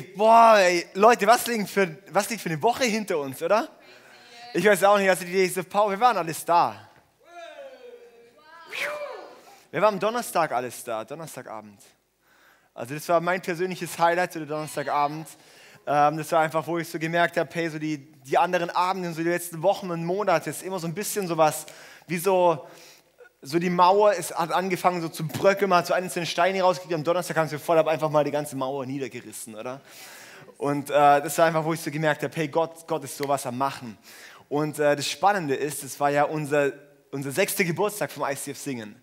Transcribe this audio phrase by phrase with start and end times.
[0.00, 3.68] Boah, ey, Leute, was liegt, für, was liegt für eine Woche hinter uns, oder?
[4.54, 6.88] Ich weiß auch nicht, also die of Power, wir waren alles da.
[9.70, 11.82] Wir waren am Donnerstag alles da, Donnerstagabend.
[12.72, 15.28] Also das war mein persönliches Highlight, so der Donnerstagabend.
[15.86, 19.12] Ähm, das war einfach, wo ich so gemerkt habe, hey, so die, die anderen Abende,
[19.12, 21.66] so die letzten Wochen und Monate, ist immer so ein bisschen so was,
[22.06, 22.66] wie so,
[23.42, 26.94] so die Mauer ist, hat angefangen so zu bröckeln, man hat so einzelne Steine rausgekriegt,
[26.94, 29.80] am Donnerstag haben sie voll, habe einfach mal die ganze Mauer niedergerissen, oder?
[30.58, 33.46] Und äh, das war einfach, wo ich so gemerkt habe, hey, Gott, Gott ist sowas
[33.46, 33.98] am Machen.
[34.48, 36.72] Und äh, das Spannende ist, es war ja unser,
[37.10, 38.96] unser sechster Geburtstag vom ICF Singen.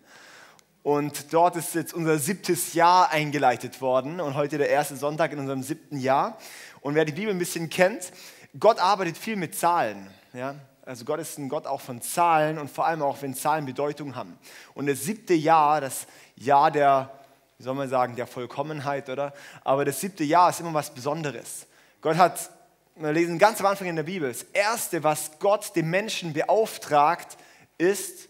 [0.81, 5.39] Und dort ist jetzt unser siebtes Jahr eingeleitet worden und heute der erste Sonntag in
[5.39, 6.37] unserem siebten Jahr.
[6.81, 8.11] Und wer die Bibel ein bisschen kennt,
[8.59, 10.07] Gott arbeitet viel mit Zahlen.
[10.33, 10.55] Ja?
[10.85, 14.15] Also Gott ist ein Gott auch von Zahlen und vor allem auch, wenn Zahlen Bedeutung
[14.15, 14.37] haben.
[14.73, 17.09] Und das siebte Jahr, das Jahr der,
[17.57, 19.33] wie soll man sagen, der Vollkommenheit, oder?
[19.63, 21.67] Aber das siebte Jahr ist immer was Besonderes.
[22.01, 22.49] Gott hat,
[22.97, 27.37] wir lesen ganz am Anfang in der Bibel, das Erste, was Gott dem Menschen beauftragt,
[27.77, 28.27] ist,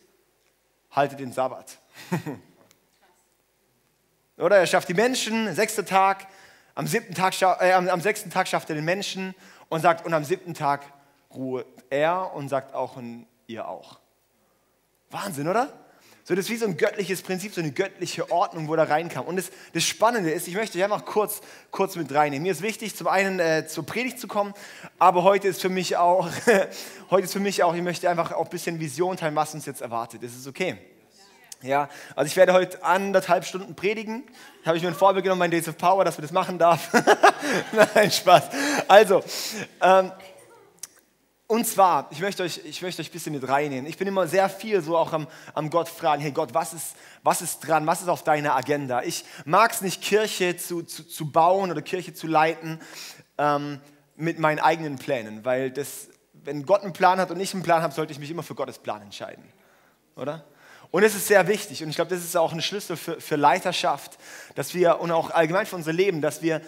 [0.92, 1.80] halte den Sabbat.
[4.38, 6.28] oder er schafft die Menschen, sechster Tag,
[6.76, 9.34] am, siebten Tag, äh, am, am sechsten Tag schafft er den Menschen
[9.70, 10.82] und sagt, und am siebten Tag
[11.36, 14.00] ruht er und sagt auch und ihr auch.
[15.10, 15.72] Wahnsinn, oder?
[16.26, 19.26] So, das ist wie so ein göttliches Prinzip, so eine göttliche Ordnung, wo da reinkam.
[19.26, 22.44] Und das, das Spannende ist, ich möchte euch einfach kurz, kurz mit reinnehmen.
[22.44, 24.54] Mir ist wichtig, zum einen äh, zur Predigt zu kommen,
[25.00, 26.30] aber heute ist für mich auch,
[27.10, 29.66] heute ist für mich auch, ich möchte einfach auch ein bisschen Vision teilen, was uns
[29.66, 30.24] jetzt erwartet.
[30.24, 30.78] Das ist okay.
[31.62, 34.24] Ja, also ich werde heute anderthalb Stunden predigen.
[34.66, 36.90] Habe ich mir ein Vorbild genommen, mein Days of Power, dass wir das machen darf.
[37.96, 38.44] Nein, Spaß.
[38.88, 39.24] Also,
[39.82, 40.12] ähm,
[41.54, 43.86] und zwar, ich möchte, euch, ich möchte euch ein bisschen mit reinnehmen.
[43.86, 46.96] Ich bin immer sehr viel so auch am, am Gott fragen, hey Gott, was ist,
[47.22, 49.04] was ist dran, was ist auf deiner Agenda?
[49.04, 52.80] Ich mag es nicht, Kirche zu, zu, zu bauen oder Kirche zu leiten
[53.38, 53.80] ähm,
[54.16, 57.84] mit meinen eigenen Plänen, weil das, wenn Gott einen Plan hat und ich einen Plan
[57.84, 59.44] habe, sollte ich mich immer für Gottes Plan entscheiden,
[60.16, 60.46] oder?
[60.90, 63.36] Und es ist sehr wichtig und ich glaube, das ist auch ein Schlüssel für, für
[63.36, 64.18] Leiterschaft,
[64.56, 66.62] dass wir und auch allgemein für unser Leben, dass wir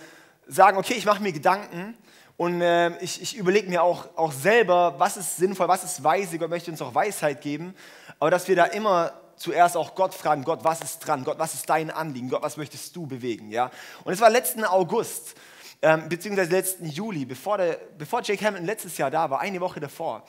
[0.48, 1.98] sagen, okay, ich mache mir Gedanken
[2.38, 6.38] und äh, ich, ich überlege mir auch, auch selber, was ist sinnvoll, was ist weise,
[6.38, 7.74] Gott möchte uns auch Weisheit geben,
[8.20, 11.54] aber dass wir da immer zuerst auch Gott fragen, Gott, was ist dran, Gott, was
[11.54, 13.72] ist dein Anliegen, Gott, was möchtest du bewegen, ja?
[14.04, 15.36] Und es war letzten August,
[15.82, 19.80] ähm, beziehungsweise letzten Juli, bevor, der, bevor Jake Hamilton letztes Jahr da war, eine Woche
[19.80, 20.24] davor,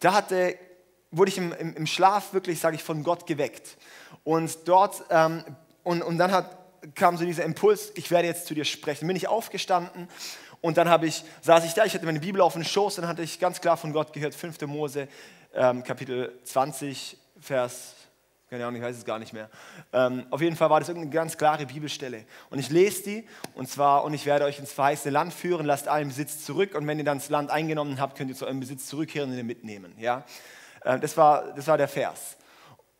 [0.00, 0.56] da hatte
[1.12, 3.76] wurde ich im, im, im Schlaf wirklich, sage ich, von Gott geweckt.
[4.24, 5.44] Und dort, ähm,
[5.84, 6.56] und, und dann hat,
[6.94, 9.06] kam so dieser Impuls, ich werde jetzt zu dir sprechen.
[9.06, 10.08] Bin ich aufgestanden
[10.62, 13.08] und dann habe ich, saß ich da, ich hatte meine Bibel auf dem Schoß, dann
[13.08, 14.62] hatte ich ganz klar von Gott gehört, 5.
[14.62, 15.08] Mose,
[15.52, 17.94] ähm, Kapitel 20, Vers,
[18.48, 19.50] keine Ahnung, ich weiß es gar nicht mehr.
[19.92, 22.24] Ähm, auf jeden Fall war das irgendeine ganz klare Bibelstelle.
[22.48, 25.88] Und ich lese die, und zwar, und ich werde euch ins verheißene Land führen, lasst
[25.88, 28.60] allen Besitz zurück, und wenn ihr dann das Land eingenommen habt, könnt ihr zu eurem
[28.60, 29.94] Besitz zurückkehren und ihn mitnehmen.
[29.98, 30.24] Ja?
[30.84, 32.36] Äh, das war, das war der Vers.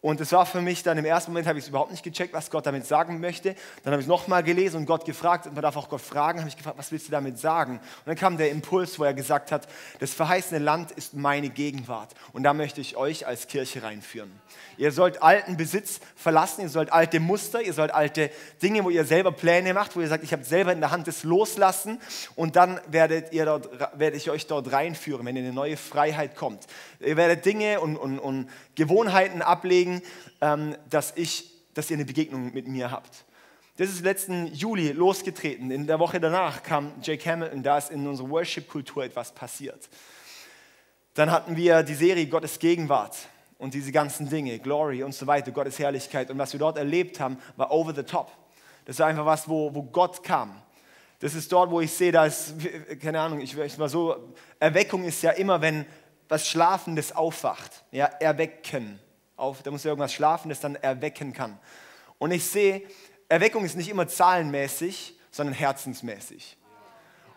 [0.03, 2.35] Und es war für mich dann im ersten Moment, habe ich es überhaupt nicht gecheckt,
[2.35, 3.55] was Gott damit sagen möchte.
[3.85, 6.41] Dann habe ich es nochmal gelesen und Gott gefragt, und man darf auch Gott fragen,
[6.41, 7.75] habe ich gefragt, was willst du damit sagen?
[7.75, 9.69] Und dann kam der Impuls, wo er gesagt hat,
[10.01, 12.15] das verheißene Land ist meine Gegenwart.
[12.33, 14.33] Und da möchte ich euch als Kirche reinführen.
[14.77, 18.31] Ihr sollt alten Besitz verlassen, ihr sollt alte Muster, ihr sollt alte
[18.61, 21.07] Dinge, wo ihr selber Pläne macht, wo ihr sagt, ich habe selber in der Hand
[21.07, 22.01] das Loslassen
[22.35, 26.67] und dann werdet ihr dort, werde ich euch dort reinführen, wenn eine neue Freiheit kommt.
[26.99, 29.92] Ihr werdet Dinge und, und, und Gewohnheiten ablegen,
[30.41, 33.25] ähm, dass, ich, dass ihr eine Begegnung mit mir habt.
[33.77, 35.71] Das ist letzten Juli losgetreten.
[35.71, 39.89] In der Woche danach kam Jake Hamilton, da ist in unserer Worship-Kultur etwas passiert.
[41.15, 43.17] Dann hatten wir die Serie Gottes Gegenwart
[43.59, 46.31] und diese ganzen Dinge, Glory und so weiter, Gottes Herrlichkeit.
[46.31, 48.31] Und was wir dort erlebt haben, war over the top.
[48.85, 50.61] Das war einfach was, wo, wo Gott kam.
[51.21, 52.55] Das ist dort, wo ich sehe, da ist,
[53.01, 55.87] keine Ahnung, ich, ich mal so, Erweckung ist ja immer, wenn
[56.29, 57.85] was Schlafendes aufwacht.
[57.93, 58.99] Ja, erwecken.
[59.43, 61.59] Auf, da muss ja irgendwas Schlafendes dann erwecken kann.
[62.19, 62.83] Und ich sehe,
[63.29, 66.57] Erweckung ist nicht immer zahlenmäßig, sondern herzensmäßig.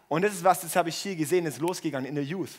[0.07, 2.51] Und das ist was, das habe ich hier gesehen, ist losgegangen in der Youth.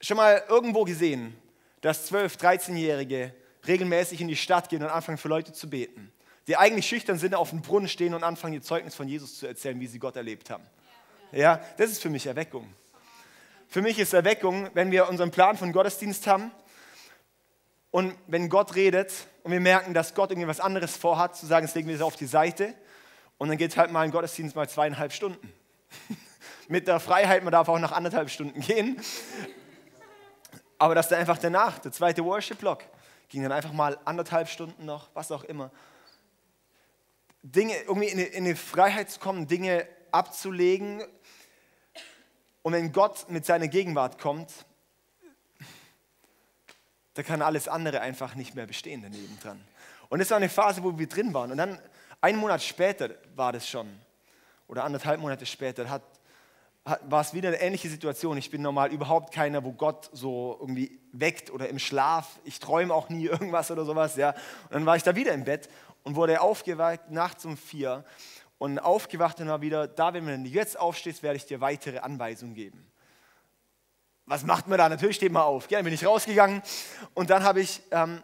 [0.00, 1.36] Schon mal irgendwo gesehen,
[1.80, 3.32] dass 12-, 13-Jährige
[3.68, 6.12] regelmäßig in die Stadt gehen und anfangen für Leute zu beten.
[6.48, 9.46] Die eigentlich schüchtern sind, auf dem Brunnen stehen und anfangen, ihr Zeugnis von Jesus zu
[9.46, 10.64] erzählen, wie sie Gott erlebt haben.
[11.30, 12.68] Ja, das ist für mich Erweckung.
[13.68, 16.50] Für mich ist Erweckung, wenn wir unseren Plan von Gottesdienst haben
[17.96, 19.10] und wenn Gott redet
[19.42, 22.02] und wir merken, dass Gott irgendwie was anderes vorhat, zu sagen, jetzt legen wir das
[22.02, 22.74] auf die Seite
[23.38, 25.50] und dann geht halt mal ein Gottesdienst mal zweieinhalb Stunden.
[26.68, 29.00] Mit der Freiheit, man darf auch nach anderthalb Stunden gehen.
[30.76, 32.84] Aber dass dann einfach danach, der zweite Worship-Block,
[33.30, 35.70] ging dann einfach mal anderthalb Stunden noch, was auch immer.
[37.40, 41.02] Dinge, irgendwie in eine Freiheit zu kommen, Dinge abzulegen.
[42.60, 44.52] Und wenn Gott mit seiner Gegenwart kommt,
[47.16, 49.58] da kann alles andere einfach nicht mehr bestehen daneben dran.
[50.10, 51.50] Und das war eine Phase, wo wir drin waren.
[51.50, 51.78] Und dann,
[52.20, 53.88] einen Monat später war das schon,
[54.68, 56.02] oder anderthalb Monate später, hat,
[56.84, 58.36] hat, war es wieder eine ähnliche Situation.
[58.36, 62.38] Ich bin normal überhaupt keiner, wo Gott so irgendwie weckt oder im Schlaf.
[62.44, 64.16] Ich träume auch nie irgendwas oder sowas.
[64.16, 64.30] Ja.
[64.64, 65.70] Und dann war ich da wieder im Bett
[66.02, 68.04] und wurde aufgeweckt nachts um vier
[68.58, 72.54] und aufgewacht und war wieder, da, wenn du jetzt aufstehst, werde ich dir weitere Anweisungen
[72.54, 72.86] geben.
[74.26, 74.88] Was macht man da?
[74.88, 75.68] Natürlich steht man auf.
[75.68, 76.60] Dann bin ich rausgegangen
[77.14, 78.22] und dann habe ich, ähm,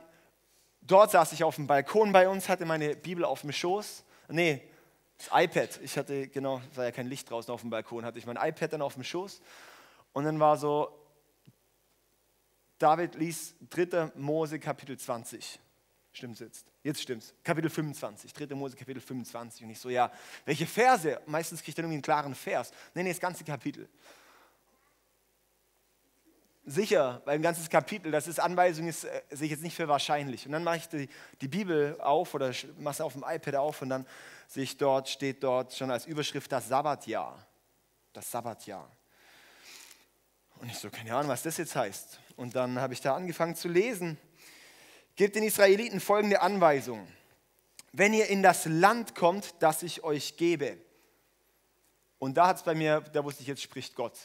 [0.80, 4.02] dort saß ich auf dem Balkon bei uns, hatte meine Bibel auf dem Schoß.
[4.28, 4.62] Nee,
[5.16, 5.80] das iPad.
[5.82, 8.72] Ich hatte, genau, war ja kein Licht draußen auf dem Balkon, hatte ich mein iPad
[8.72, 9.40] dann auf dem Schoß.
[10.12, 10.92] Und dann war so,
[12.78, 14.10] David liest 3.
[14.16, 15.60] Mose Kapitel 20.
[16.12, 16.66] Stimmt's jetzt?
[16.82, 17.32] Jetzt stimmt's.
[17.44, 18.54] Kapitel 25, 3.
[18.56, 19.64] Mose Kapitel 25.
[19.64, 20.10] Und ich so, ja,
[20.44, 21.20] welche Verse?
[21.26, 22.72] Meistens kriege ich dann irgendwie einen klaren Vers.
[22.92, 23.88] Nee, nee, das ganze Kapitel.
[26.64, 29.88] Sicher, weil ein ganzes Kapitel, das ist Anweisung, ist, äh, sehe ich jetzt nicht für
[29.88, 30.46] wahrscheinlich.
[30.46, 31.08] Und dann mache ich die,
[31.40, 34.06] die Bibel auf oder mache es auf dem iPad auf und dann
[34.46, 37.44] sehe dort, steht dort schon als Überschrift das Sabbatjahr.
[38.12, 38.88] Das Sabbatjahr.
[40.60, 42.20] Und ich so, keine Ahnung, was das jetzt heißt.
[42.36, 44.16] Und dann habe ich da angefangen zu lesen.
[45.16, 47.08] Gebt den Israeliten folgende Anweisung.
[47.90, 50.78] Wenn ihr in das Land kommt, das ich euch gebe.
[52.20, 54.16] Und da hat es bei mir, da wusste ich, jetzt spricht Gott.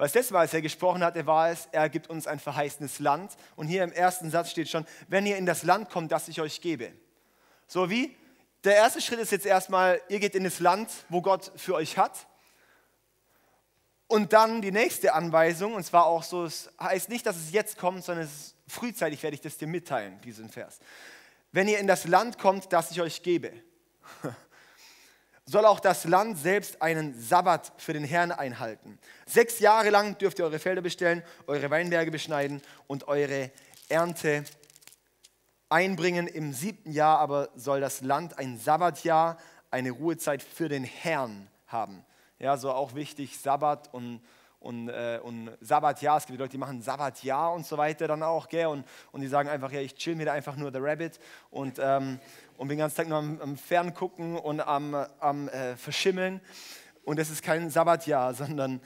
[0.00, 3.00] Weil das letzte Mal, als er gesprochen hatte, war es, er gibt uns ein verheißenes
[3.00, 3.36] Land.
[3.54, 6.40] Und hier im ersten Satz steht schon, wenn ihr in das Land kommt, das ich
[6.40, 6.90] euch gebe.
[7.66, 8.16] So wie?
[8.64, 11.98] Der erste Schritt ist jetzt erstmal, ihr geht in das Land, wo Gott für euch
[11.98, 12.16] hat.
[14.06, 17.76] Und dann die nächste Anweisung, und zwar auch so, es heißt nicht, dass es jetzt
[17.76, 20.78] kommt, sondern es ist frühzeitig werde ich das dir mitteilen, diesen Vers.
[21.52, 23.52] Wenn ihr in das Land kommt, das ich euch gebe,
[25.50, 29.00] soll auch das Land selbst einen Sabbat für den Herrn einhalten.
[29.26, 33.50] Sechs Jahre lang dürft ihr eure Felder bestellen, eure Weinberge beschneiden und eure
[33.88, 34.44] Ernte
[35.68, 36.28] einbringen.
[36.28, 39.38] Im siebten Jahr aber soll das Land ein Sabbatjahr,
[39.72, 42.04] eine Ruhezeit für den Herrn haben.
[42.38, 44.22] Ja, so auch wichtig, Sabbat und
[44.60, 48.48] und, äh, und Sabbatjahr, es gibt Leute, die machen Sabbatjahr und so weiter dann auch,
[48.48, 48.66] gell?
[48.66, 51.18] Und, und die sagen einfach, ja, ich chill mir da einfach nur The Rabbit
[51.50, 52.20] und, ähm,
[52.58, 56.40] und bin den ganzen Tag nur am, am Ferngucken und am, am äh, Verschimmeln.
[57.04, 58.80] Und das ist kein Sabbatjahr, sondern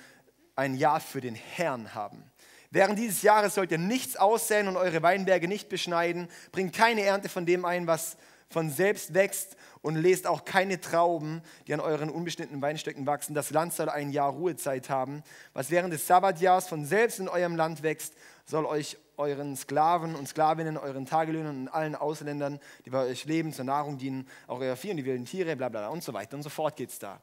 [0.55, 2.31] ein Jahr für den Herrn haben.
[2.71, 6.29] Während dieses Jahres sollt ihr nichts aussäen und eure Weinberge nicht beschneiden.
[6.53, 8.17] Bringt keine Ernte von dem ein, was
[8.55, 13.35] von selbst wächst und lest auch keine Trauben, die an euren unbeschnittenen Weinstöcken wachsen.
[13.35, 15.25] Das Land soll ein Jahr Ruhezeit haben.
[15.53, 18.15] Was während des Sabbatjahrs von selbst in eurem Land wächst,
[18.47, 23.53] soll euch euren Sklaven und Sklavinnen, euren Tagelöhnern und allen Ausländern, die bei euch leben,
[23.53, 26.37] zur Nahrung dienen, auch euer Vieh und die wilden Tiere, bla bla und so weiter
[26.37, 27.21] und so fort es da.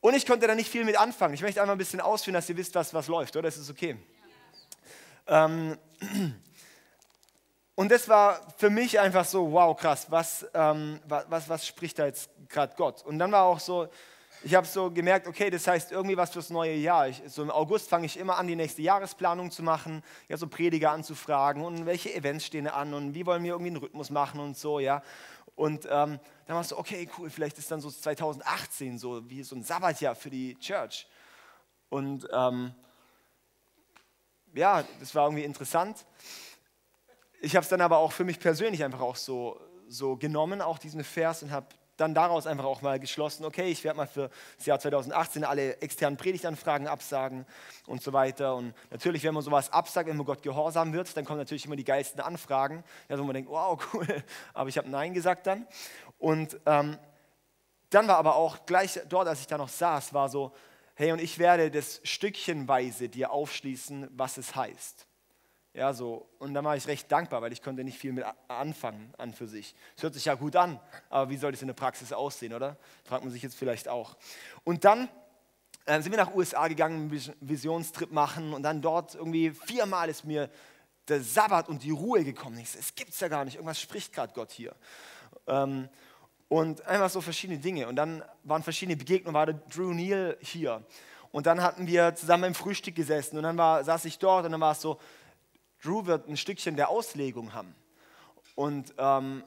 [0.00, 1.34] Und ich konnte da nicht viel mit anfangen.
[1.34, 3.48] Ich möchte einmal ein bisschen ausführen, dass ihr wisst, was, was läuft, oder?
[3.48, 3.96] Das ist okay.
[5.26, 5.44] Ja.
[5.44, 5.76] Ähm,
[7.78, 12.06] und das war für mich einfach so, wow, krass, was, ähm, was, was spricht da
[12.06, 13.04] jetzt gerade Gott?
[13.06, 13.86] Und dann war auch so,
[14.42, 17.06] ich habe so gemerkt, okay, das heißt irgendwie was fürs neue Jahr.
[17.06, 20.48] Ich, so im August fange ich immer an, die nächste Jahresplanung zu machen, ja, so
[20.48, 24.40] Prediger anzufragen und welche Events stehen an und wie wollen wir irgendwie einen Rhythmus machen
[24.40, 25.00] und so, ja.
[25.54, 29.44] Und ähm, dann war es so, okay, cool, vielleicht ist dann so 2018 so wie
[29.44, 31.06] so ein Sabbatjahr für die Church.
[31.90, 32.74] Und ähm,
[34.52, 36.04] ja, das war irgendwie interessant
[37.40, 40.78] ich habe es dann aber auch für mich persönlich einfach auch so, so genommen, auch
[40.78, 41.66] diesen Vers, und habe
[41.98, 45.80] dann daraus einfach auch mal geschlossen, okay, ich werde mal für das Jahr 2018 alle
[45.80, 47.44] externen Predigtanfragen absagen
[47.86, 48.54] und so weiter.
[48.54, 51.76] Und natürlich, wenn man sowas absagt, wenn man Gott gehorsam wird, dann kommen natürlich immer
[51.76, 54.06] die geilsten Anfragen, ja, wo man denkt, wow, cool,
[54.54, 55.66] aber ich habe Nein gesagt dann.
[56.18, 56.98] Und ähm,
[57.90, 60.52] dann war aber auch gleich dort, als ich da noch saß, war so,
[60.94, 65.07] hey, und ich werde das stückchenweise dir aufschließen, was es heißt.
[65.74, 66.28] Ja, so.
[66.38, 69.46] Und da war ich recht dankbar, weil ich konnte nicht viel mit anfangen an für
[69.46, 69.74] sich.
[69.96, 72.76] Es hört sich ja gut an, aber wie soll das in der Praxis aussehen, oder?
[73.04, 74.16] Fragt man sich jetzt vielleicht auch.
[74.64, 75.08] Und dann
[75.84, 80.24] äh, sind wir nach USA gegangen, einen Visionstrip machen und dann dort irgendwie viermal ist
[80.24, 80.50] mir
[81.08, 82.58] der Sabbat und die Ruhe gekommen.
[82.58, 84.74] Ich so, es gibt es ja gar nicht, irgendwas spricht gerade Gott hier.
[85.46, 85.88] Ähm,
[86.48, 87.88] und einfach so verschiedene Dinge.
[87.88, 90.82] Und dann waren verschiedene Begegnungen, war der Drew Neal hier.
[91.30, 94.52] Und dann hatten wir zusammen im Frühstück gesessen und dann war, saß ich dort und
[94.52, 94.98] dann war es so,
[95.82, 97.74] Drew wird ein Stückchen der Auslegung haben.
[98.54, 99.44] Und, ähm,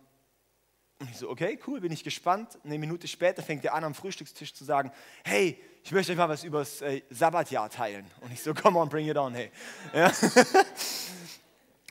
[1.09, 2.59] ich so, okay, cool, bin ich gespannt.
[2.63, 4.91] Eine Minute später fängt er an, am Frühstückstisch zu sagen,
[5.23, 8.05] hey, ich möchte euch mal was über das äh, Sabbatjahr teilen.
[8.21, 9.51] Und ich so, come on, bring it on, hey.
[9.93, 10.11] Ja.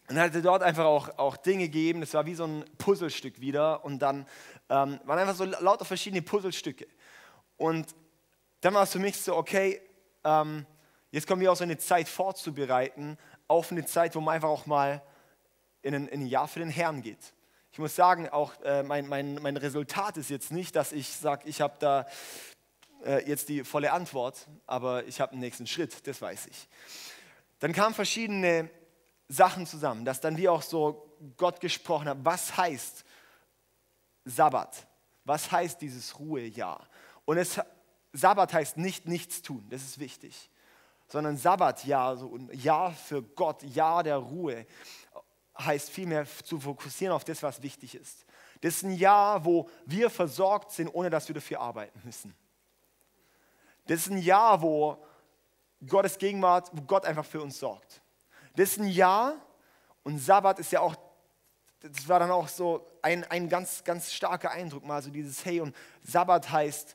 [0.08, 3.40] Und hat er dort einfach auch, auch Dinge gegeben, das war wie so ein Puzzlestück
[3.40, 3.84] wieder.
[3.84, 4.26] Und dann
[4.68, 6.86] ähm, waren einfach so lauter verschiedene Puzzlestücke.
[7.56, 7.94] Und
[8.60, 9.80] dann war es für mich so, okay,
[10.24, 10.66] ähm,
[11.10, 13.18] jetzt kommen wir auch so eine Zeit vorzubereiten,
[13.50, 15.02] auf eine Zeit, wo man einfach auch mal
[15.82, 17.34] in ein, in ein Jahr für den Herrn geht.
[17.72, 21.48] Ich muss sagen, auch äh, mein, mein, mein Resultat ist jetzt nicht, dass ich sage,
[21.48, 22.06] ich habe da
[23.04, 26.68] äh, jetzt die volle Antwort, aber ich habe einen nächsten Schritt, das weiß ich.
[27.58, 28.70] Dann kamen verschiedene
[29.28, 33.04] Sachen zusammen, dass dann wie auch so Gott gesprochen hat, was heißt
[34.24, 34.86] Sabbat?
[35.24, 36.88] Was heißt dieses Ruhejahr?
[37.24, 37.60] Und es,
[38.12, 40.49] Sabbat heißt nicht nichts tun, das ist wichtig,
[41.10, 44.66] sondern Sabbatjahr, so ein Jahr für Gott, Jahr der Ruhe,
[45.58, 48.24] heißt vielmehr zu fokussieren auf das, was wichtig ist.
[48.60, 52.34] Das ist ein Jahr, wo wir versorgt sind, ohne dass wir dafür arbeiten müssen.
[53.86, 55.02] Das ist ein Jahr, wo
[55.86, 58.02] Gottes Gegenwart, wo Gott einfach für uns sorgt.
[58.54, 59.34] Das ist ein Jahr
[60.02, 60.94] und Sabbat ist ja auch,
[61.80, 65.60] das war dann auch so ein, ein ganz, ganz starker Eindruck mal, so dieses Hey
[65.60, 66.94] und Sabbat heißt,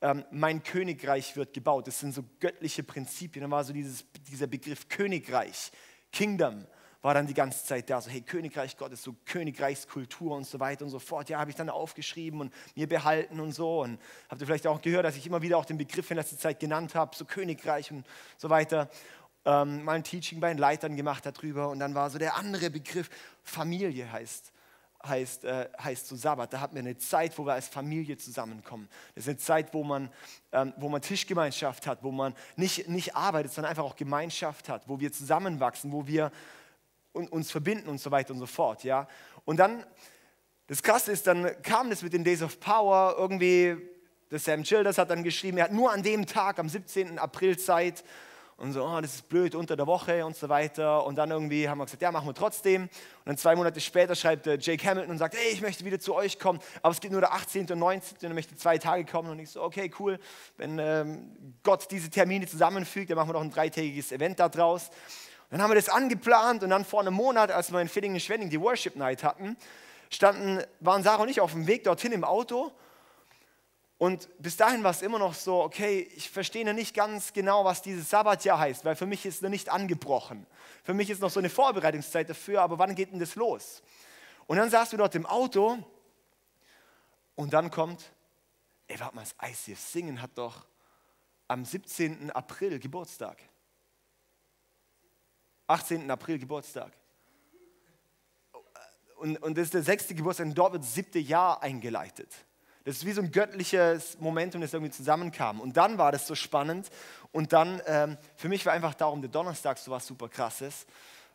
[0.00, 1.86] ähm, mein Königreich wird gebaut.
[1.86, 3.42] Das sind so göttliche Prinzipien.
[3.42, 5.70] Dann war so dieses, dieser Begriff Königreich,
[6.12, 6.66] Kingdom
[7.02, 10.84] war dann die ganze Zeit da, so hey, Königreich Gottes, so Königreichskultur und so weiter
[10.84, 11.28] und so fort.
[11.28, 13.82] Ja, habe ich dann aufgeschrieben und mir behalten und so.
[13.82, 16.36] Und habt ihr vielleicht auch gehört, dass ich immer wieder auch den Begriff in letzter
[16.36, 18.04] Zeit genannt habe, so Königreich und
[18.36, 18.90] so weiter.
[19.44, 21.68] Ähm, mal ein Teaching bei den Leitern gemacht darüber.
[21.68, 23.08] Und dann war so der andere Begriff,
[23.44, 24.52] Familie heißt
[25.08, 26.52] heißt, äh, heißt so Sabbat.
[26.52, 28.88] Da hatten wir eine Zeit, wo wir als Familie zusammenkommen.
[29.14, 30.10] Das ist eine Zeit, wo man,
[30.52, 34.88] ähm, wo man Tischgemeinschaft hat, wo man nicht, nicht arbeitet, sondern einfach auch Gemeinschaft hat,
[34.88, 36.30] wo wir zusammenwachsen, wo wir
[37.12, 38.84] uns verbinden und so weiter und so fort.
[38.84, 39.08] Ja?
[39.44, 39.84] Und dann,
[40.66, 43.76] das Krasse ist, dann kam das mit den Days of Power irgendwie,
[44.30, 47.18] der Sam Childers hat dann geschrieben, er hat nur an dem Tag, am 17.
[47.18, 48.04] April Zeit
[48.58, 51.04] und so, oh, das ist blöd unter der Woche und so weiter.
[51.04, 52.84] Und dann irgendwie haben wir gesagt, ja, machen wir trotzdem.
[52.84, 52.90] Und
[53.26, 56.38] dann zwei Monate später schreibt Jake Hamilton und sagt, hey, ich möchte wieder zu euch
[56.38, 57.70] kommen, aber es geht nur der 18.
[57.70, 58.16] und 19.
[58.16, 59.30] und er möchte zwei Tage kommen.
[59.30, 60.18] Und ich so, okay, cool,
[60.56, 64.90] wenn ähm, Gott diese Termine zusammenfügt, dann machen wir doch ein dreitägiges Event daraus.
[65.50, 68.60] Dann haben wir das angeplant und dann vor einem Monat, als wir in Villingen-Schwenning die
[68.60, 69.58] Worship Night hatten,
[70.08, 72.72] standen, waren Sarah und ich auf dem Weg dorthin im Auto.
[73.98, 77.64] Und bis dahin war es immer noch so, okay, ich verstehe noch nicht ganz genau,
[77.64, 80.46] was dieses Sabbatjahr heißt, weil für mich ist es noch nicht angebrochen.
[80.84, 83.82] Für mich ist noch so eine Vorbereitungszeit dafür, aber wann geht denn das los?
[84.46, 85.78] Und dann saßen wir dort im Auto
[87.36, 88.12] und dann kommt,
[88.86, 90.66] ey, warte mal, das ICF Singen hat doch
[91.48, 92.30] am 17.
[92.32, 93.38] April Geburtstag.
[95.68, 96.10] 18.
[96.10, 96.92] April Geburtstag.
[99.16, 102.30] Und, und das ist der sechste Geburtstag und dort wird das siebte Jahr eingeleitet.
[102.86, 105.60] Das ist wie so ein göttliches Momentum, das irgendwie zusammenkam.
[105.60, 106.88] Und dann war das so spannend.
[107.32, 110.86] Und dann, ähm, für mich war einfach darum der Donnerstag so was super krasses,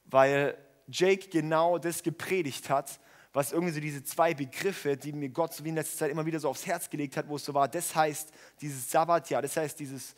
[0.05, 3.01] weil Jake genau das gepredigt hat,
[3.34, 6.25] was irgendwie so diese zwei Begriffe, die mir Gott so wie in letzter Zeit immer
[6.25, 8.31] wieder so aufs Herz gelegt hat, wo es so war, das heißt
[8.62, 10.15] dieses Sabbatjahr, das heißt dieses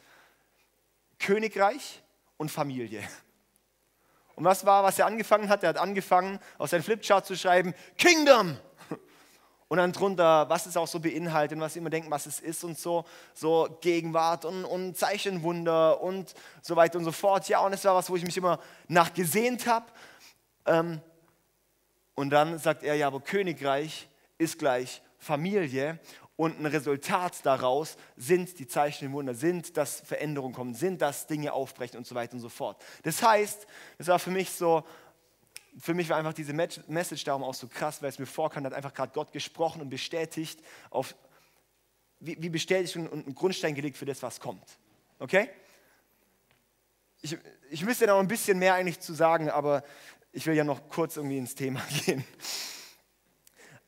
[1.17, 2.03] Königreich
[2.37, 3.01] und Familie.
[4.35, 5.63] Und was war, was er angefangen hat?
[5.63, 8.57] Er hat angefangen, auf seinen Flipchart zu schreiben, Kingdom.
[9.73, 12.77] Und dann drunter, was es auch so beinhaltet was immer denken, was es ist und
[12.77, 17.49] so, so Gegenwart und, und Zeichenwunder und so weiter und so fort.
[17.49, 19.87] Ja, und das war was, wo ich mich immer nachgesehnt habe.
[20.67, 21.01] Ähm,
[22.13, 25.97] und dann sagt er, ja, aber Königreich ist gleich Familie
[26.35, 31.25] und ein Resultat daraus sind die Zeichen und Wunder, sind, dass Veränderungen kommen, sind, dass
[31.25, 32.79] Dinge aufbrechen und so weiter und so fort.
[33.01, 33.65] Das heißt,
[33.97, 34.83] das war für mich so,
[35.79, 38.73] für mich war einfach diese Message darum auch so krass, weil es mir vorkam, hat
[38.73, 41.15] einfach gerade Gott gesprochen und bestätigt, auf,
[42.19, 44.63] wie, wie bestätigt und, und einen Grundstein gelegt für das, was kommt.
[45.19, 45.49] Okay?
[47.21, 47.37] Ich,
[47.71, 49.83] ich müsste da noch ein bisschen mehr eigentlich zu sagen, aber
[50.31, 52.23] ich will ja noch kurz irgendwie ins Thema gehen.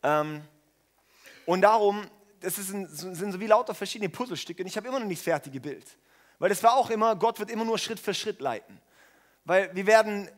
[0.03, 0.41] Ähm,
[1.45, 2.07] und darum
[2.45, 5.23] das ein, sind so wie lauter verschiedene Puzzlestücke und ich habe immer noch nicht das
[5.23, 5.85] fertige Bild.
[6.37, 8.79] Weil es war auch immer, Gott wird immer nur Schritt für Schritt leiten.
[9.45, 10.29] Weil wir werden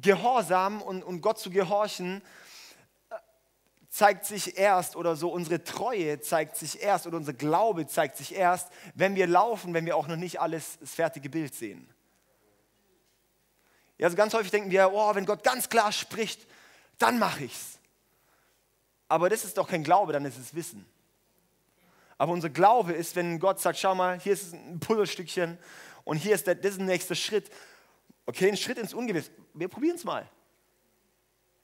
[0.00, 2.22] gehorsam und, und Gott zu gehorchen,
[3.10, 3.14] äh,
[3.88, 8.34] zeigt sich erst oder so unsere Treue zeigt sich erst oder unser Glaube zeigt sich
[8.34, 11.88] erst, wenn wir laufen, wenn wir auch noch nicht alles das fertige Bild sehen.
[13.98, 16.46] Ja, also ganz häufig denken wir, oh, wenn Gott ganz klar spricht,
[16.98, 17.78] dann mache ich's.
[19.08, 20.84] Aber das ist doch kein Glaube, dann ist es Wissen.
[22.18, 25.58] Aber unser Glaube ist, wenn Gott sagt, schau mal, hier ist ein Puzzlestückchen
[26.04, 27.50] und hier ist der, das ist ein nächster Schritt.
[28.26, 29.30] Okay, ein Schritt ins Ungewiss.
[29.54, 30.28] Wir probieren es mal.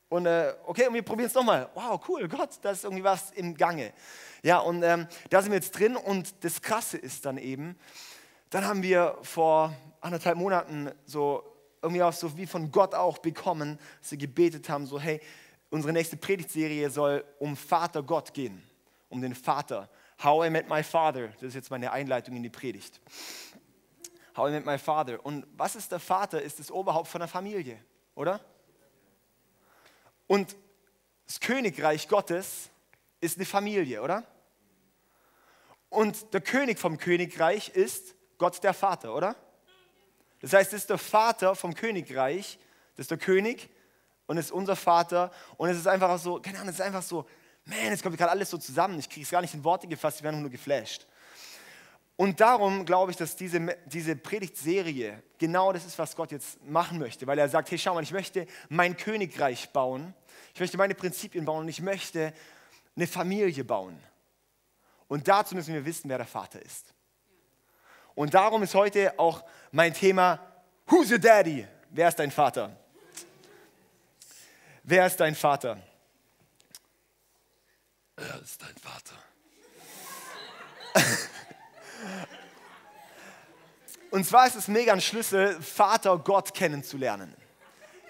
[0.09, 1.69] Und äh, okay, und wir probieren es nochmal.
[1.75, 3.93] Wow, cool, Gott, da ist irgendwie was im Gange.
[4.43, 7.77] Ja, und ähm, da sind wir jetzt drin und das Krasse ist dann eben,
[8.51, 11.43] dann haben wir vor anderthalb Monaten so
[11.81, 15.21] irgendwie auch so wie von Gott auch bekommen, dass wir gebetet haben, so hey,
[15.71, 18.63] unsere nächste Predigtserie soll um Vater Gott gehen,
[19.09, 19.89] um den Vater
[20.23, 21.29] How I Met My Father.
[21.29, 23.01] Das ist jetzt meine Einleitung in die Predigt.
[24.37, 25.25] How I Met My Father.
[25.25, 26.41] Und was ist der Vater?
[26.41, 27.79] Ist das Oberhaupt von der Familie,
[28.15, 28.41] oder?
[30.27, 30.57] Und
[31.27, 32.71] das Königreich Gottes
[33.21, 34.25] ist eine Familie, oder?
[35.89, 39.37] Und der König vom Königreich ist Gott der Vater, oder?
[40.41, 42.59] Das heißt, es ist der Vater vom Königreich,
[42.97, 43.69] das ist der König
[44.27, 45.31] und ist unser Vater.
[45.57, 47.27] Und es ist einfach so, keine Ahnung, es ist einfach so,
[47.65, 48.99] man, es kommt gerade alles so zusammen.
[48.99, 51.07] Ich kriege es gar nicht in Worte gefasst, ich werde nur geflasht.
[52.17, 56.99] Und darum glaube ich, dass diese, diese Predigtserie genau das ist, was Gott jetzt machen
[56.99, 60.15] möchte, weil er sagt, hey, schau mal, ich möchte mein Königreich bauen,
[60.55, 62.33] ich möchte meine Prinzipien bauen und ich möchte
[62.95, 63.99] eine Familie bauen.
[65.09, 66.95] Und dazu müssen wir wissen, wer der Vater ist.
[68.15, 70.39] Und darum ist heute auch mein Thema,
[70.87, 71.67] Who's your daddy?
[71.91, 72.77] Wer ist dein Vater?
[74.83, 75.79] Wer ist dein Vater?
[78.17, 79.15] Er ist dein Vater.
[84.13, 87.35] Und zwar ist es mega ein Schlüssel, Vater Gott kennenzulernen.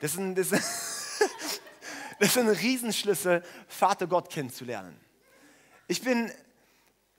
[0.01, 0.61] Das ist ein, das ist,
[2.19, 5.01] das ist ein Riesenschlüssel, Vater Gott kennenzulernen.
[5.87, 6.33] Ich bin,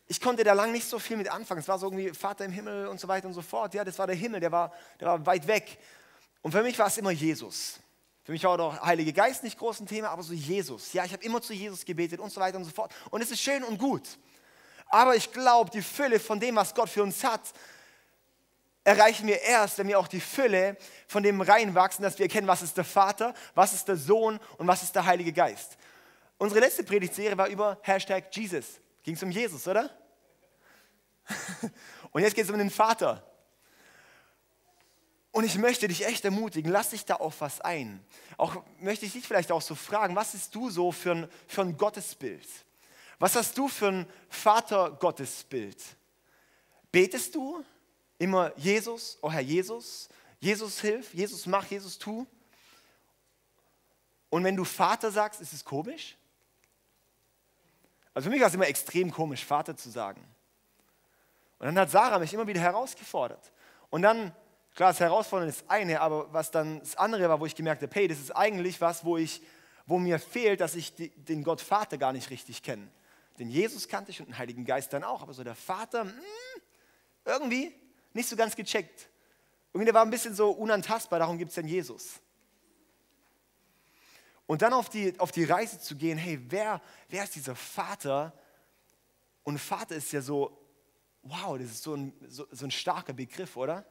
[0.08, 1.62] ich konnte da lang nicht so viel mit anfangen.
[1.62, 3.74] Es war so irgendwie Vater im Himmel und so weiter und so fort.
[3.74, 5.80] Ja, das war der Himmel, der war, der war weit weg.
[6.42, 7.80] Und für mich war es immer Jesus.
[8.26, 10.92] Für mich war auch Heilige Geist nicht groß ein Thema, aber so Jesus.
[10.92, 12.94] Ja, ich habe immer zu Jesus gebetet und so weiter und so fort.
[13.12, 14.20] Und es ist schön und gut.
[14.88, 17.54] Aber ich glaube, die Fülle von dem, was Gott für uns hat,
[18.84, 22.62] erreichen wir erst, wenn wir auch die Fülle von dem reinwachsen, dass wir erkennen, was
[22.62, 25.78] ist der Vater, was ist der Sohn und was ist der Heilige Geist.
[26.38, 28.82] Unsere letzte Predigtserie war über Hashtag Jesus.
[29.04, 29.90] Ging es um Jesus, oder?
[32.12, 33.26] Und jetzt geht es um den Vater.
[35.32, 38.06] Und ich möchte dich echt ermutigen, lass dich da auf was ein.
[38.38, 41.62] Auch möchte ich dich vielleicht auch so fragen, was bist du so für ein, für
[41.62, 42.48] ein Gottesbild?
[43.20, 45.78] Was hast du für ein Vater-Gottesbild?
[46.92, 47.64] Betest du
[48.24, 50.10] immer Jesus, oh Herr Jesus,
[50.40, 52.26] Jesus hilf, Jesus mach, Jesus tu?
[54.30, 56.18] Und wenn du Vater sagst, ist es komisch?
[58.14, 60.22] Also für mich war es immer extrem komisch, Vater zu sagen.
[61.60, 63.52] Und dann hat Sarah mich immer wieder herausgefordert.
[63.90, 64.34] Und dann
[64.76, 67.94] Klar, das Herausfordernde ist eine, aber was dann das andere war, wo ich gemerkt habe,
[67.94, 69.42] hey, das ist eigentlich was, wo, ich,
[69.86, 72.88] wo mir fehlt, dass ich den Gott Vater gar nicht richtig kenne.
[73.38, 76.12] Den Jesus kannte ich und den Heiligen Geist dann auch, aber so der Vater, mh,
[76.12, 76.62] hm,
[77.26, 77.76] irgendwie
[78.14, 79.10] nicht so ganz gecheckt.
[79.74, 82.20] Irgendwie der war ein bisschen so unantastbar, darum gibt es den Jesus.
[84.46, 88.34] Und dann auf die, auf die Reise zu gehen, hey, wer, wer ist dieser Vater?
[89.44, 90.58] Und Vater ist ja so,
[91.24, 93.86] wow, das ist so ein, so, so ein starker Begriff, oder?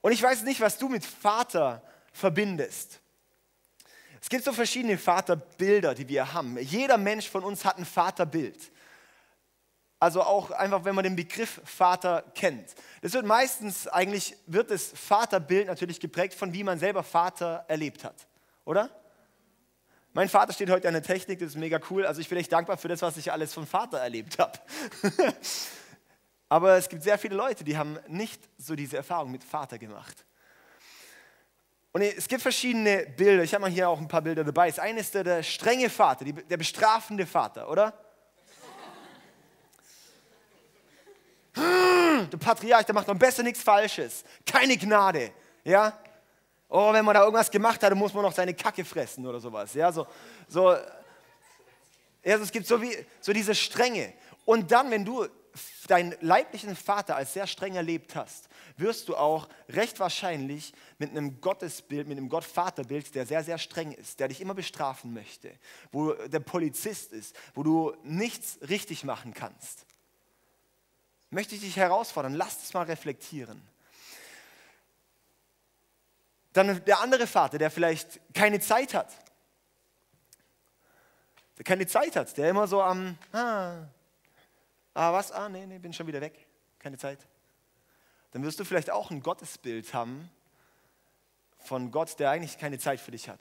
[0.00, 3.00] Und ich weiß nicht, was du mit Vater verbindest.
[4.20, 6.58] Es gibt so verschiedene Vaterbilder, die wir haben.
[6.58, 8.70] Jeder Mensch von uns hat ein Vaterbild.
[10.00, 12.74] Also auch einfach, wenn man den Begriff Vater kennt.
[13.02, 18.04] Das wird meistens eigentlich, wird das Vaterbild natürlich geprägt von, wie man selber Vater erlebt
[18.04, 18.28] hat.
[18.64, 18.90] Oder?
[20.12, 22.06] Mein Vater steht heute an der Technik, das ist mega cool.
[22.06, 24.58] Also ich bin echt dankbar für das, was ich alles von Vater erlebt habe.
[26.48, 30.24] Aber es gibt sehr viele Leute, die haben nicht so diese Erfahrung mit Vater gemacht.
[31.92, 33.42] Und es gibt verschiedene Bilder.
[33.42, 34.68] Ich habe mal hier auch ein paar Bilder dabei.
[34.68, 37.92] Das eine ist der, der strenge Vater, der bestrafende Vater, oder?
[41.58, 44.24] Der Patriarch, der macht am besten nichts Falsches.
[44.46, 45.32] Keine Gnade.
[45.64, 45.98] Ja?
[46.68, 49.40] Oh, wenn man da irgendwas gemacht hat, dann muss man noch seine Kacke fressen oder
[49.40, 49.74] sowas.
[49.74, 50.06] Ja, so,
[50.48, 50.72] so,
[52.22, 54.12] ja, es gibt so, wie, so diese Strenge.
[54.44, 55.26] Und dann, wenn du
[55.88, 61.40] deinen leiblichen Vater als sehr streng erlebt hast, wirst du auch recht wahrscheinlich mit einem
[61.40, 65.50] Gottesbild, mit einem Gottvaterbild, der sehr, sehr streng ist, der dich immer bestrafen möchte,
[65.90, 69.87] wo der Polizist ist, wo du nichts richtig machen kannst.
[71.30, 73.60] Möchte ich dich herausfordern, lass es mal reflektieren.
[76.52, 79.12] Dann der andere Vater, der vielleicht keine Zeit hat.
[81.58, 83.86] Der keine Zeit hat, der immer so am, ah,
[84.98, 85.30] Ah, was?
[85.30, 86.44] Ah, nee, nee, bin schon wieder weg.
[86.80, 87.20] Keine Zeit.
[88.32, 90.28] Dann wirst du vielleicht auch ein Gottesbild haben
[91.60, 93.38] von Gott, der eigentlich keine Zeit für dich hat.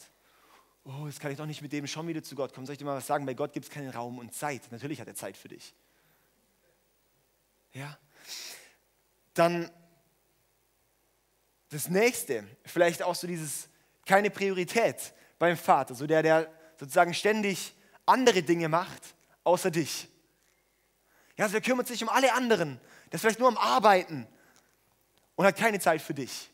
[0.84, 2.68] Oh, jetzt kann ich doch nicht mit dem schon wieder zu Gott kommen.
[2.68, 3.26] Soll ich dir mal was sagen?
[3.26, 4.72] Bei Gott gibt es keinen Raum und Zeit.
[4.72, 5.74] Natürlich hat er Zeit für dich.
[7.78, 7.96] Ja.
[9.36, 9.70] Dann
[11.70, 13.70] das nächste, vielleicht auch so dieses
[14.04, 17.76] keine Priorität beim Vater, so der, der sozusagen ständig
[18.08, 19.04] andere Dinge macht,
[19.44, 20.10] außer dich.
[21.36, 22.80] Ja, also er kümmert sich um alle anderen.
[23.12, 24.28] Der ist vielleicht nur am Arbeiten
[25.36, 26.50] und hat keine Zeit für dich.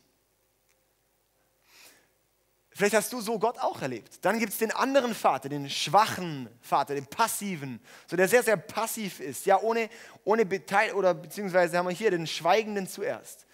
[2.76, 4.18] Vielleicht hast du so Gott auch erlebt.
[4.24, 8.56] Dann gibt es den anderen Vater, den schwachen Vater, den passiven, so der sehr, sehr
[8.56, 9.46] passiv ist.
[9.46, 9.88] Ja, ohne,
[10.24, 13.46] ohne Beteil oder beziehungsweise haben wir hier den Schweigenden zuerst.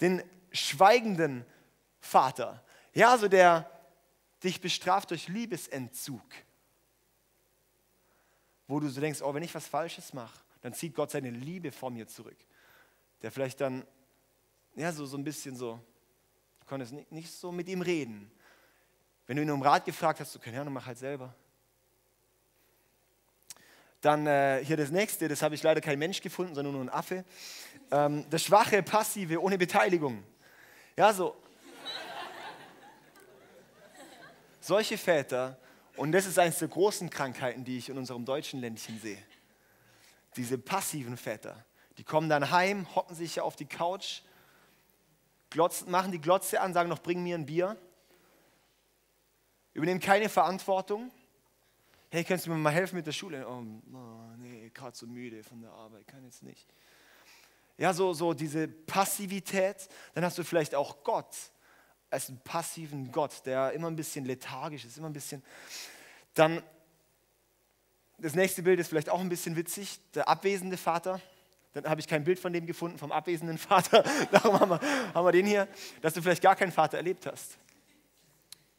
[0.00, 1.44] Den schweigenden
[2.00, 2.64] Vater.
[2.94, 3.70] Ja, so der
[4.42, 6.24] dich bestraft durch Liebesentzug.
[8.66, 11.70] Wo du so denkst, oh, wenn ich was Falsches mache, dann zieht Gott seine Liebe
[11.70, 12.38] vor mir zurück.
[13.20, 13.84] Der vielleicht dann,
[14.74, 15.78] ja, so, so ein bisschen so,
[16.60, 18.30] du konntest nicht, nicht so mit ihm reden
[19.26, 21.34] wenn du ihn um Rat gefragt hast, du keine Ahnung, mach halt selber.
[24.00, 26.90] Dann äh, hier das nächste, das habe ich leider kein Mensch gefunden, sondern nur ein
[26.90, 27.24] Affe.
[27.90, 30.22] Ähm, das schwache, passive, ohne Beteiligung.
[30.94, 31.34] Ja, so.
[34.60, 35.58] Solche Väter,
[35.96, 39.22] und das ist eines der großen Krankheiten, die ich in unserem deutschen Ländchen sehe.
[40.36, 41.64] Diese passiven Väter,
[41.96, 44.20] die kommen dann heim, hocken sich auf die Couch,
[45.48, 47.76] glotzen, machen die Glotze an, sagen noch, bring mir ein Bier
[49.74, 51.10] übernehmen keine Verantwortung.
[52.10, 53.46] Hey, kannst du mir mal helfen mit der Schule?
[53.46, 56.66] Oh, oh nee, gerade so müde von der Arbeit, kann jetzt nicht.
[57.76, 59.88] Ja, so, so diese Passivität.
[60.14, 61.34] Dann hast du vielleicht auch Gott
[62.10, 65.42] als einen passiven Gott, der immer ein bisschen lethargisch ist, immer ein bisschen.
[66.34, 66.62] Dann
[68.18, 71.20] das nächste Bild ist vielleicht auch ein bisschen witzig, der abwesende Vater.
[71.72, 74.04] Dann habe ich kein Bild von dem gefunden, vom abwesenden Vater.
[74.30, 74.80] Darum haben wir,
[75.12, 75.66] haben wir den hier,
[76.00, 77.58] dass du vielleicht gar keinen Vater erlebt hast.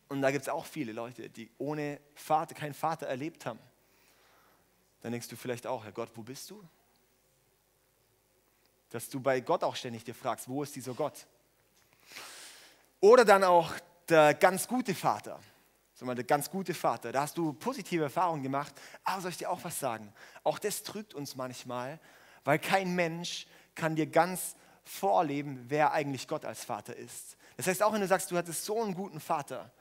[0.07, 3.59] Und da gibt es auch viele Leute, die ohne Vater, keinen Vater erlebt haben.
[5.01, 6.63] Dann denkst du vielleicht auch, Herr Gott, wo bist du?
[8.89, 11.25] Dass du bei Gott auch ständig dir fragst, wo ist dieser Gott?
[12.99, 13.71] Oder dann auch
[14.09, 15.39] der ganz gute Vater.
[15.95, 17.11] Sag mal, der ganz gute Vater.
[17.11, 18.73] Da hast du positive Erfahrungen gemacht.
[19.03, 20.13] Aber soll ich dir auch was sagen?
[20.43, 21.99] Auch das trügt uns manchmal,
[22.43, 27.37] weil kein Mensch kann dir ganz vorleben, wer eigentlich Gott als Vater ist.
[27.57, 29.71] Das heißt, auch wenn du sagst, du hattest so einen guten Vater,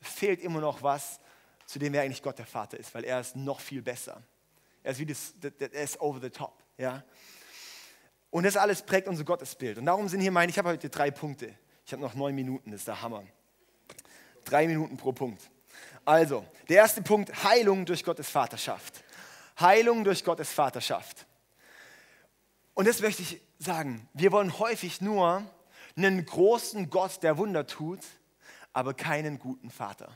[0.00, 1.20] fehlt immer noch was,
[1.66, 4.22] zu dem er eigentlich Gott der Vater ist, weil er ist noch viel besser.
[4.82, 6.62] Er ist wie das, er ist over the top.
[6.78, 7.04] Ja?
[8.30, 9.78] Und das alles prägt unser Gottesbild.
[9.78, 11.56] Und darum sind hier meine, ich habe heute drei Punkte.
[11.84, 13.24] Ich habe noch neun Minuten, das ist der Hammer.
[14.44, 15.50] Drei Minuten pro Punkt.
[16.04, 19.02] Also, der erste Punkt, Heilung durch Gottes Vaterschaft.
[19.58, 21.26] Heilung durch Gottes Vaterschaft.
[22.74, 24.08] Und das möchte ich sagen.
[24.12, 25.42] Wir wollen häufig nur
[25.96, 28.00] einen großen Gott, der Wunder tut,
[28.76, 30.12] aber keinen guten Vater.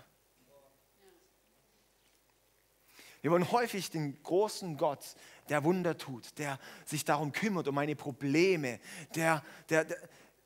[3.22, 5.14] Wir wollen häufig den großen Gott,
[5.48, 8.78] der Wunder tut, der sich darum kümmert, um meine Probleme,
[9.14, 9.96] der, der, der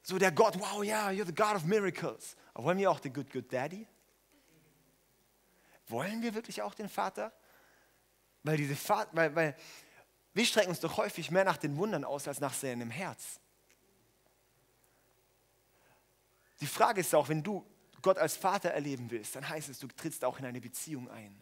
[0.03, 2.37] so der Gott, wow, yeah, you're the God of miracles.
[2.53, 3.85] Aber wollen wir auch den Good, Good Daddy?
[5.89, 7.33] Wollen wir wirklich auch den Vater?
[8.45, 9.57] Weil diese Vater, weil, weil
[10.35, 13.41] wir strecken uns doch häufig mehr nach den Wundern aus als nach seinem Herz.
[16.61, 17.67] Die Frage ist auch, wenn du
[18.05, 21.35] Gott als Vater erleben willst, dann heißt es, du trittst auch in eine Beziehung ein.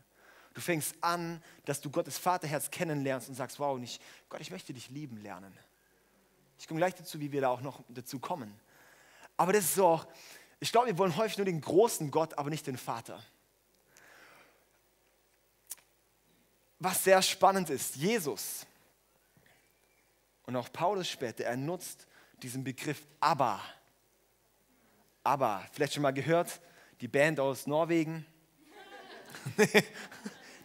[0.54, 4.72] Du fängst an, dass du Gottes Vaterherz kennenlernst und sagst, wow, nicht, Gott, ich möchte
[4.72, 5.54] dich lieben lernen.
[6.58, 8.58] Ich komme gleich dazu, wie wir da auch noch dazu kommen.
[9.36, 10.00] Aber das ist so
[10.62, 13.20] ich glaube, wir wollen häufig nur den großen Gott, aber nicht den Vater.
[16.78, 18.64] Was sehr spannend ist, Jesus
[20.46, 22.06] und auch Paulus später, er nutzt
[22.44, 23.60] diesen Begriff Abba
[25.24, 26.60] ABBA, vielleicht schon mal gehört,
[27.00, 28.26] die Band aus Norwegen.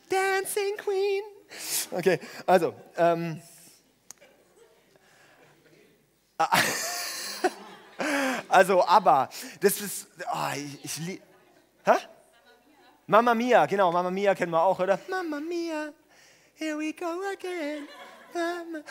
[0.09, 1.23] Dancing Queen.
[1.91, 2.73] Okay, also.
[2.95, 3.41] Ähm,
[8.49, 11.23] also ABBA, das ist, oh, ich, ich liebe,
[13.05, 14.99] Mama Mia, genau, Mama Mia kennen wir auch, oder?
[15.07, 15.93] Mama Mia,
[16.55, 17.87] here we go again.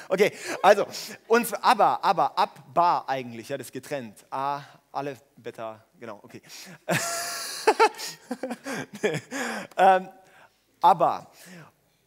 [0.09, 0.87] Okay, also,
[1.29, 4.25] uns aber, aber, ab, bar eigentlich, ja, das ist getrennt.
[4.31, 4.63] A,
[4.97, 6.43] alle Beta, genau, okay.
[9.77, 10.09] ähm,
[10.81, 11.31] aber,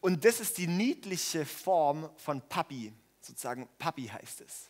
[0.01, 4.69] und das ist die niedliche Form von Papi, sozusagen Papi heißt es.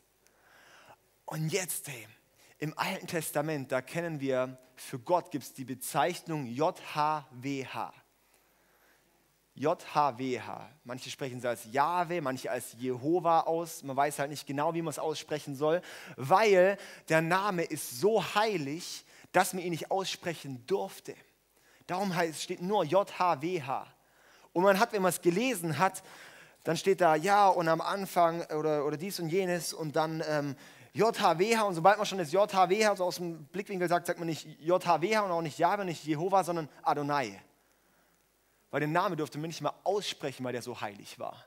[1.26, 2.08] Und jetzt, hey,
[2.58, 7.94] im Alten Testament, da kennen wir, für Gott gibt es die Bezeichnung JHWH.
[9.60, 10.70] JHWH.
[10.86, 13.84] Manche sprechen es als Jahwe, manche als Jehova aus.
[13.84, 15.82] Man weiß halt nicht genau, wie man es aussprechen soll,
[16.16, 16.78] weil
[17.10, 21.14] der Name ist so heilig, dass man ihn nicht aussprechen durfte.
[21.88, 23.86] Darum heißt, steht nur JHWH.
[24.54, 26.04] Und man hat, wenn man es gelesen hat,
[26.64, 30.56] dann steht da ja und am Anfang oder, oder dies und jenes und dann ähm,
[30.94, 34.46] JHWH und sobald man schon das JHWH so aus dem Blickwinkel sagt, sagt man nicht
[34.62, 37.42] JHWH und auch nicht Jahwe, nicht Jehova, sondern Adonai
[38.72, 41.46] weil den Namen durfte man nicht mal aussprechen, weil der so heilig war.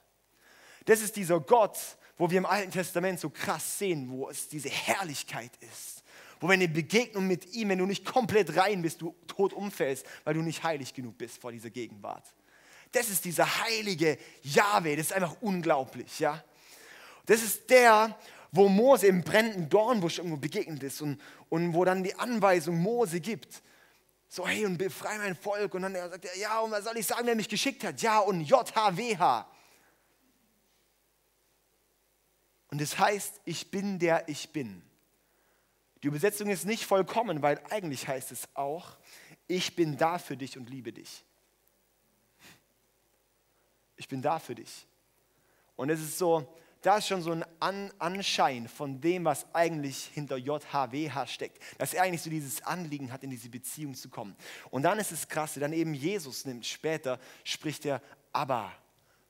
[0.85, 1.78] Das ist dieser Gott,
[2.18, 6.02] wo wir im Alten Testament so krass sehen, wo es diese Herrlichkeit ist,
[6.40, 10.04] wo wenn eine Begegnung mit ihm, wenn du nicht komplett rein bist, du tot umfällst,
[10.24, 12.24] weil du nicht heilig genug bist vor dieser Gegenwart.
[12.90, 16.42] Das ist dieser heilige Jahwe, das ist einfach unglaublich, ja.
[17.26, 18.18] Das ist der,
[18.50, 23.20] wo Mose im brennenden Dornbusch irgendwo begegnet ist und, und wo dann die Anweisung Mose
[23.20, 23.62] gibt.
[24.34, 25.74] So, hey, und befreie mein Volk.
[25.74, 28.00] Und dann sagt er, ja, und was soll ich sagen, wer mich geschickt hat?
[28.00, 29.46] Ja, und JHWH.
[32.70, 34.80] Und das heißt, ich bin der ich bin.
[36.02, 38.96] Die Übersetzung ist nicht vollkommen, weil eigentlich heißt es auch,
[39.48, 41.26] ich bin da für dich und liebe dich.
[43.98, 44.86] Ich bin da für dich.
[45.76, 50.04] Und es ist so, da ist schon so ein An Anschein von dem, was eigentlich
[50.06, 51.62] hinter JHWH steckt.
[51.78, 54.36] Dass er eigentlich so dieses Anliegen hat, in diese Beziehung zu kommen.
[54.70, 58.72] Und dann ist es krass, dann eben Jesus nimmt später, spricht er Abba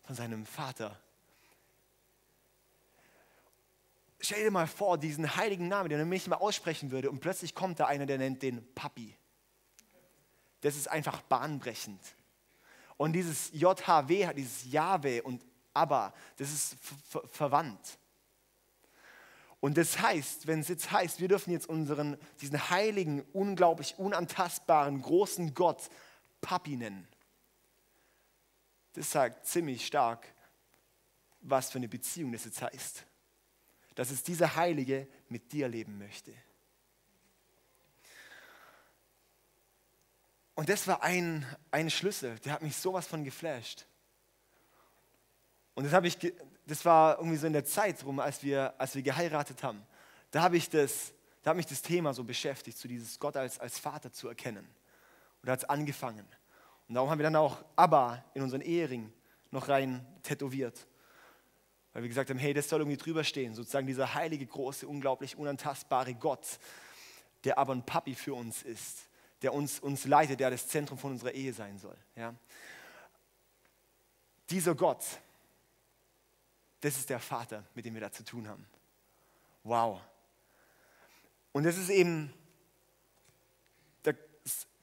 [0.05, 0.99] von seinem Vater.
[4.19, 7.55] Stell dir mal vor, diesen heiligen Namen, den er nicht mal aussprechen würde, und plötzlich
[7.55, 9.15] kommt da einer, der nennt den Papi.
[10.63, 12.01] Das ist einfach bahnbrechend.
[12.97, 16.77] Und dieses JHW, dieses Jahwe und aber das ist
[17.31, 17.99] verwandt.
[19.61, 25.01] Und das heißt, wenn es jetzt heißt, wir dürfen jetzt unseren, diesen heiligen, unglaublich unantastbaren,
[25.01, 25.89] großen Gott
[26.41, 27.07] Papi nennen.
[28.95, 30.27] Das sagt ziemlich stark,
[31.41, 33.07] was für eine Beziehung das jetzt heißt.
[33.95, 36.35] Dass es dieser Heilige mit dir leben möchte.
[40.55, 43.87] Und das war ein, ein Schlüssel, der hat mich sowas von geflasht.
[45.75, 46.33] Und das, ich,
[46.67, 49.83] das war irgendwie so in der Zeit rum, als wir, als wir geheiratet haben.
[50.31, 53.59] Da, habe ich das, da hat mich das Thema so beschäftigt, so dieses Gott als,
[53.59, 54.65] als Vater zu erkennen.
[54.65, 56.27] Und da hat es angefangen.
[56.89, 59.13] Und darum haben wir dann auch Abba in unseren Ehering
[59.51, 60.87] noch rein tätowiert.
[61.93, 63.55] Weil wir gesagt haben, hey, das soll irgendwie drüber stehen.
[63.55, 66.59] Sozusagen dieser heilige, große, unglaublich unantastbare Gott,
[67.45, 69.09] der aber ein Papi für uns ist,
[69.43, 71.97] der uns, uns leitet, der das Zentrum von unserer Ehe sein soll.
[72.17, 72.35] Ja?
[74.49, 75.05] Dieser Gott,
[76.83, 78.67] das ist der Vater, mit dem wir da zu tun haben.
[79.65, 80.01] Wow.
[81.53, 82.33] Und das ist eben,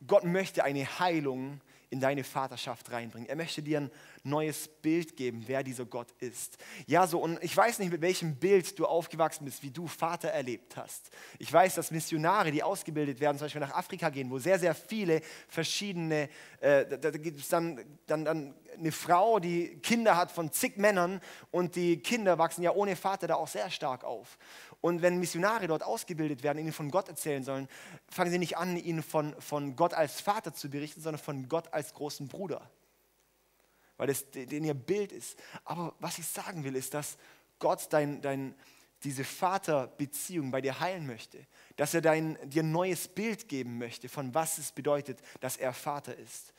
[0.08, 3.28] Gott möchte eine Heilung in deine Vaterschaft reinbringen.
[3.28, 3.92] Er möchte dir ein
[4.30, 6.58] neues Bild geben, wer dieser Gott ist.
[6.88, 10.30] Ja, so, und ich weiß nicht, mit welchem Bild du aufgewachsen bist, wie du Vater
[10.30, 11.10] erlebt hast.
[11.38, 14.76] Ich weiß, dass Missionare, die ausgebildet werden, zum Beispiel nach Afrika gehen, wo sehr, sehr
[14.76, 16.30] viele verschiedene,
[16.62, 20.78] äh, da, da gibt es dann, dann, dann eine Frau, die Kinder hat von zig
[20.78, 21.20] Männern
[21.52, 24.38] und die Kinder wachsen ja ohne Vater da auch sehr stark auf.
[24.82, 27.68] Und wenn Missionare dort ausgebildet werden, ihnen von Gott erzählen sollen,
[28.10, 31.74] fangen sie nicht an, ihnen von, von Gott als Vater zu berichten, sondern von Gott
[31.74, 32.70] als großen Bruder.
[34.00, 35.38] Weil das den ihr Bild ist.
[35.66, 37.18] Aber was ich sagen will, ist, dass
[37.60, 38.56] Gott dein, dein,
[39.04, 41.46] diese Vaterbeziehung bei dir heilen möchte.
[41.76, 45.74] Dass er dein, dir ein neues Bild geben möchte, von was es bedeutet, dass er
[45.74, 46.54] Vater ist.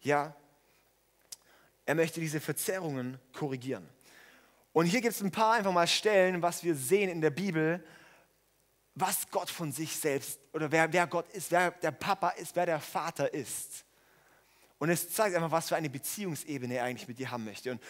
[0.00, 0.34] Ja,
[1.84, 3.86] er möchte diese Verzerrungen korrigieren.
[4.72, 7.84] Und hier gibt es ein paar einfach mal Stellen, was wir sehen in der Bibel,
[8.94, 12.64] was Gott von sich selbst oder wer, wer Gott ist, wer der Papa ist, wer
[12.64, 13.85] der Vater ist.
[14.78, 17.72] Und es zeigt einfach, was für eine Beziehungsebene er eigentlich mit dir haben möchte.
[17.72, 17.82] Und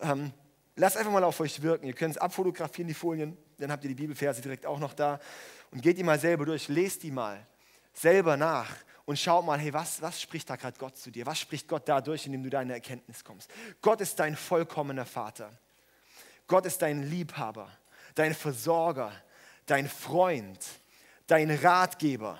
[0.00, 0.32] ähm,
[0.76, 1.86] lasst einfach mal auf euch wirken.
[1.86, 5.20] Ihr könnt es abfotografieren, die Folien, dann habt ihr die Bibelverse direkt auch noch da.
[5.70, 7.46] Und geht die mal selber durch, lest die mal
[7.92, 8.74] selber nach
[9.04, 11.26] und schaut mal, hey, was, was spricht da gerade Gott zu dir?
[11.26, 13.50] Was spricht Gott dadurch, indem du deine Erkenntnis kommst?
[13.80, 15.50] Gott ist dein vollkommener Vater.
[16.46, 17.70] Gott ist dein Liebhaber,
[18.14, 19.12] dein Versorger,
[19.66, 20.58] dein Freund,
[21.26, 22.38] dein Ratgeber,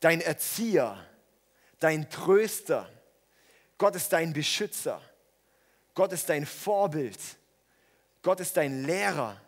[0.00, 0.96] dein Erzieher,
[1.80, 2.88] dein Tröster.
[3.84, 4.98] Gott ist dein Beschützer.
[5.92, 7.20] Gott ist dein Vorbild.
[8.22, 9.38] Gott ist dein Lehrer.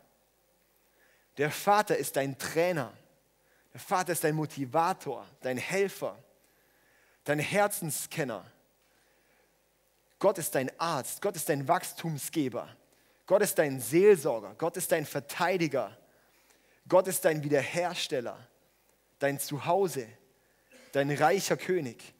[1.38, 2.92] Der Vater ist dein Trainer.
[3.72, 6.22] Der Vater ist dein Motivator, dein Helfer,
[7.25, 8.44] dein Herzenskenner.
[10.18, 11.22] Gott ist dein Arzt.
[11.22, 12.68] Gott ist dein Wachstumsgeber.
[13.25, 15.96] Gott ist dein Seelsorger, Gott ist dein Verteidiger,
[16.87, 18.37] Gott ist dein Wiederhersteller,
[19.18, 20.07] dein Zuhause,
[20.92, 22.12] dein reicher König,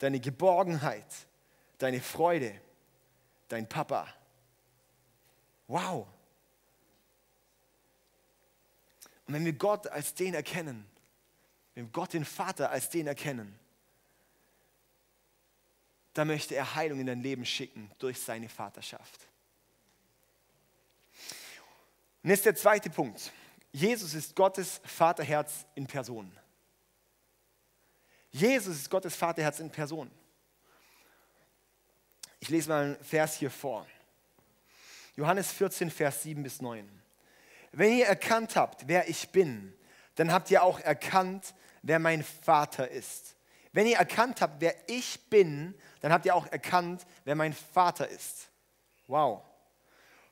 [0.00, 1.06] deine Geborgenheit,
[1.82, 2.60] deine Freude,
[3.48, 4.06] dein Papa.
[5.66, 6.06] Wow.
[9.26, 10.86] Und wenn wir Gott als den erkennen,
[11.74, 13.58] wenn wir Gott den Vater als den erkennen,
[16.14, 19.28] dann möchte er Heilung in dein Leben schicken durch seine Vaterschaft.
[22.22, 23.32] Und jetzt der zweite Punkt.
[23.72, 26.30] Jesus ist Gottes Vaterherz in Person.
[28.30, 30.10] Jesus ist Gottes Vaterherz in Person.
[32.42, 33.86] Ich lese mal einen Vers hier vor.
[35.14, 36.90] Johannes 14, Vers 7 bis 9.
[37.70, 39.72] Wenn ihr erkannt habt, wer ich bin,
[40.16, 43.36] dann habt ihr auch erkannt, wer mein Vater ist.
[43.72, 48.08] Wenn ihr erkannt habt, wer ich bin, dann habt ihr auch erkannt, wer mein Vater
[48.08, 48.48] ist.
[49.06, 49.42] Wow.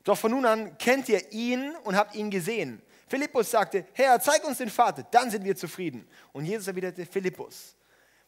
[0.03, 2.83] Doch von nun an kennt ihr ihn und habt ihn gesehen.
[3.07, 6.09] Philippus sagte, Herr, zeig uns den Vater, dann sind wir zufrieden.
[6.33, 7.77] Und Jesus erwiderte, Philippus,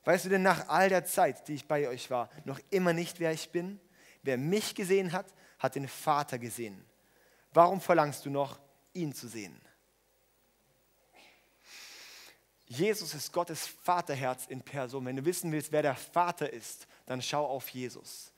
[0.04, 3.20] weißt du denn nach all der Zeit, die ich bei euch war, noch immer nicht,
[3.20, 3.80] wer ich bin?
[4.22, 5.26] Wer mich gesehen hat,
[5.58, 6.84] hat den Vater gesehen.
[7.52, 8.58] Warum verlangst du noch,
[8.92, 9.60] ihn zu sehen?
[12.66, 15.04] Jesus ist Gottes Vaterherz in Person.
[15.04, 18.32] Wenn du wissen willst, wer der Vater ist, dann schau auf Jesus.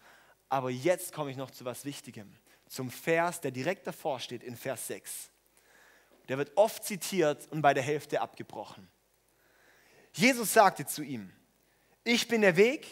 [0.49, 2.33] Aber jetzt komme ich noch zu was Wichtigem,
[2.67, 5.31] zum Vers, der direkt davor steht in Vers 6.
[6.29, 8.89] Der wird oft zitiert und bei der Hälfte abgebrochen.
[10.13, 11.33] Jesus sagte zu ihm,
[12.05, 12.87] ich bin der Weg,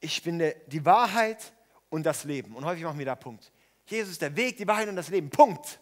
[0.00, 1.52] ich bin der, die Wahrheit
[1.90, 2.56] und das Leben.
[2.56, 3.52] Und häufig machen wir da Punkt.
[3.86, 5.30] Jesus ist der Weg, die Wahrheit und das Leben.
[5.30, 5.78] Punkt.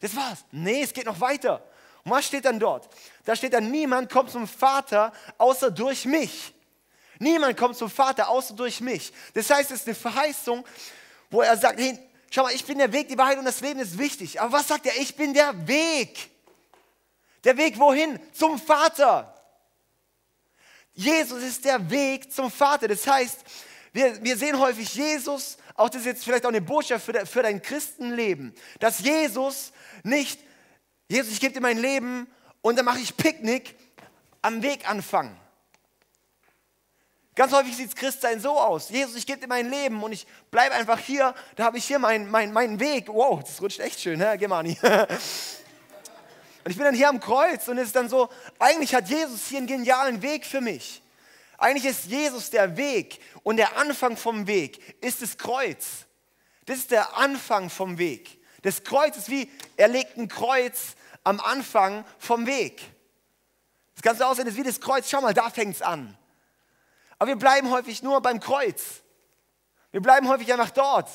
[0.00, 0.44] Das war's.
[0.50, 1.64] Nee, es geht noch weiter.
[2.04, 2.88] Und was steht dann dort?
[3.24, 6.54] Da steht dann, niemand kommt zum Vater außer durch mich.
[7.18, 9.12] Niemand kommt zum Vater außer durch mich.
[9.34, 10.64] Das heißt, es ist eine Verheißung,
[11.30, 11.98] wo er sagt, hey,
[12.30, 14.40] schau mal, ich bin der Weg, die Wahrheit und das Leben ist wichtig.
[14.40, 14.96] Aber was sagt er?
[14.96, 16.30] Ich bin der Weg.
[17.44, 18.18] Der Weg wohin?
[18.32, 19.34] Zum Vater.
[20.92, 22.88] Jesus ist der Weg zum Vater.
[22.88, 23.38] Das heißt,
[23.92, 27.42] wir, wir sehen häufig Jesus, auch das ist jetzt vielleicht auch eine Botschaft für, für
[27.42, 29.72] dein Christenleben, dass Jesus
[30.02, 30.38] nicht
[31.10, 32.28] Jesus, ich gebe dir mein Leben
[32.62, 33.74] und dann mache ich Picknick
[34.42, 35.36] am Weg anfangen.
[37.34, 38.90] Ganz häufig sieht Christsein so aus.
[38.90, 41.34] Jesus, ich gebe dir mein Leben und ich bleibe einfach hier.
[41.56, 43.08] Da habe ich hier meinen mein, mein Weg.
[43.08, 44.78] Wow, das rutscht echt schön, ne, Gemani?
[46.64, 49.46] Und ich bin dann hier am Kreuz und es ist dann so, eigentlich hat Jesus
[49.46, 51.02] hier einen genialen Weg für mich.
[51.56, 56.06] Eigentlich ist Jesus der Weg und der Anfang vom Weg ist das Kreuz.
[56.66, 58.40] Das ist der Anfang vom Weg.
[58.62, 60.94] Das Kreuz ist wie, er legt ein Kreuz
[61.24, 62.82] am Anfang vom Weg.
[63.94, 65.08] Das ganze Aussehen ist wie das Kreuz.
[65.08, 66.16] Schau mal, da fängt es an.
[67.18, 69.02] Aber wir bleiben häufig nur beim Kreuz.
[69.90, 71.08] Wir bleiben häufig einfach dort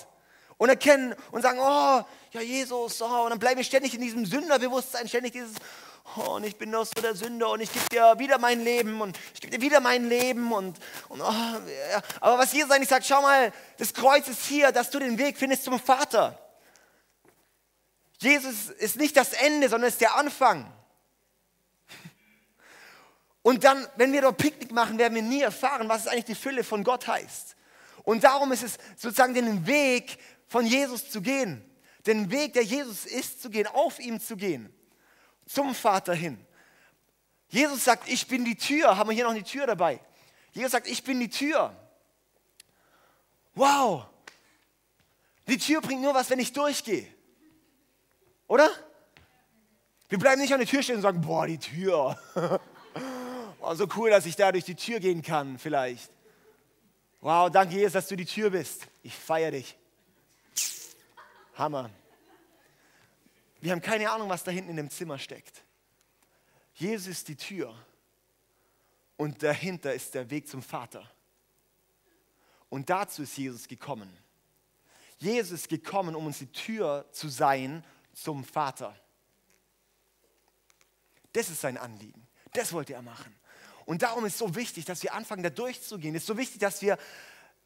[0.58, 4.26] und erkennen und sagen, oh, ja Jesus, oh, und dann bleiben wir ständig in diesem
[4.26, 5.54] Sünderbewusstsein, ständig dieses,
[6.16, 9.02] oh, und ich bin doch so der Sünder und ich gebe dir wieder mein Leben
[9.02, 10.78] und ich gebe dir wieder mein Leben und,
[11.10, 12.02] und oh, ja.
[12.22, 15.38] aber was Jesus eigentlich sagt, schau mal, das Kreuz ist hier, dass du den Weg
[15.38, 16.40] findest zum Vater.
[18.20, 20.72] Jesus ist nicht das Ende, sondern ist der Anfang.
[23.42, 26.34] Und dann, wenn wir dort Picknick machen, werden wir nie erfahren, was es eigentlich die
[26.34, 27.56] Fülle von Gott heißt.
[28.04, 31.64] Und darum ist es sozusagen den Weg von Jesus zu gehen.
[32.06, 34.74] Den Weg, der Jesus ist, zu gehen, auf ihm zu gehen.
[35.46, 36.44] Zum Vater hin.
[37.50, 38.98] Jesus sagt, ich bin die Tür.
[38.98, 40.00] Haben wir hier noch die Tür dabei?
[40.52, 41.76] Jesus sagt, ich bin die Tür.
[43.54, 44.06] Wow.
[45.48, 47.08] Die Tür bringt nur was, wenn ich durchgehe.
[48.48, 48.70] Oder?
[50.10, 52.20] Wir bleiben nicht an der Tür stehen und sagen, boah, die Tür.
[53.62, 56.12] oh, so cool, dass ich da durch die Tür gehen kann, vielleicht.
[57.22, 58.88] Wow, danke Jesus, dass du die Tür bist.
[59.02, 59.78] Ich feiere dich.
[61.56, 61.90] Hammer.
[63.62, 65.64] Wir haben keine Ahnung, was da hinten in dem Zimmer steckt.
[66.76, 67.74] Jesus ist die Tür
[69.18, 71.10] und dahinter ist der Weg zum Vater.
[72.70, 74.16] Und dazu ist Jesus gekommen.
[75.18, 79.00] Jesus ist gekommen, um uns die Tür zu sein zum Vater.
[81.32, 82.28] Das ist sein Anliegen.
[82.54, 83.34] Das wollte er machen.
[83.86, 86.16] Und darum ist es so wichtig, dass wir anfangen, da durchzugehen.
[86.16, 86.98] Es ist so wichtig, dass wir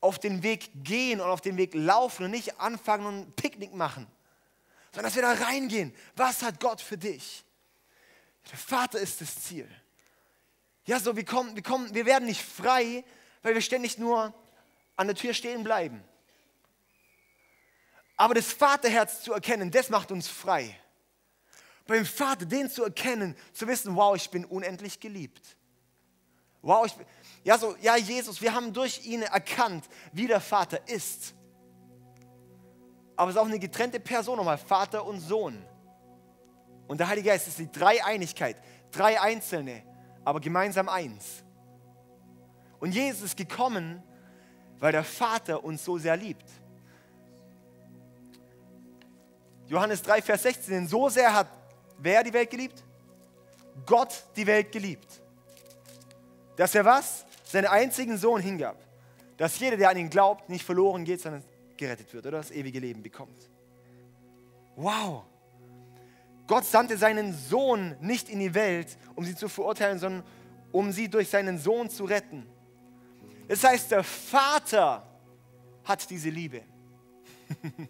[0.02, 3.74] auf den Weg gehen und auf den Weg laufen und nicht anfangen und ein Picknick
[3.74, 4.08] machen,
[4.92, 5.94] sondern dass wir da reingehen.
[6.16, 7.44] Was hat Gott für dich?
[8.50, 9.70] Der Vater ist das Ziel.
[10.86, 13.04] Ja, so, wir, kommen, wir, kommen, wir werden nicht frei,
[13.44, 14.34] weil wir ständig nur
[14.96, 16.04] an der Tür stehen bleiben.
[18.18, 20.78] Aber das Vaterherz zu erkennen, das macht uns frei.
[21.86, 25.56] Beim Vater, den zu erkennen, zu wissen, wow, ich bin unendlich geliebt.
[26.62, 27.06] Wow, ich bin,
[27.44, 31.34] ja, so, ja, Jesus, wir haben durch ihn erkannt, wie der Vater ist.
[33.16, 35.66] Aber es ist auch eine getrennte Person nochmal, Vater und Sohn.
[36.88, 38.58] Und der Heilige Geist ist die Dreieinigkeit,
[38.92, 39.84] drei Einzelne,
[40.24, 41.44] aber gemeinsam eins.
[42.80, 44.02] Und Jesus ist gekommen,
[44.80, 46.50] weil der Vater uns so sehr liebt.
[49.68, 51.48] Johannes 3, Vers 16, denn so sehr hat
[52.00, 52.84] wer die Welt geliebt?
[53.86, 55.22] Gott die Welt geliebt.
[56.56, 57.26] Dass er was?
[57.50, 58.78] Seinen einzigen Sohn hingab.
[59.38, 61.44] Dass jeder, der an ihn glaubt, nicht verloren geht, sondern
[61.78, 63.50] gerettet wird oder das ewige Leben bekommt.
[64.76, 65.24] Wow!
[66.46, 70.24] Gott sandte seinen Sohn nicht in die Welt, um sie zu verurteilen, sondern
[70.72, 72.46] um sie durch seinen Sohn zu retten.
[73.48, 75.08] Das heißt, der Vater
[75.84, 76.62] hat diese Liebe.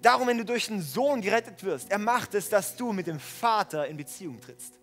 [0.00, 3.20] Darum, wenn du durch den Sohn gerettet wirst, er macht es, dass du mit dem
[3.20, 4.78] Vater in Beziehung trittst.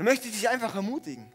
[0.00, 1.30] Und möchte ich dich einfach ermutigen,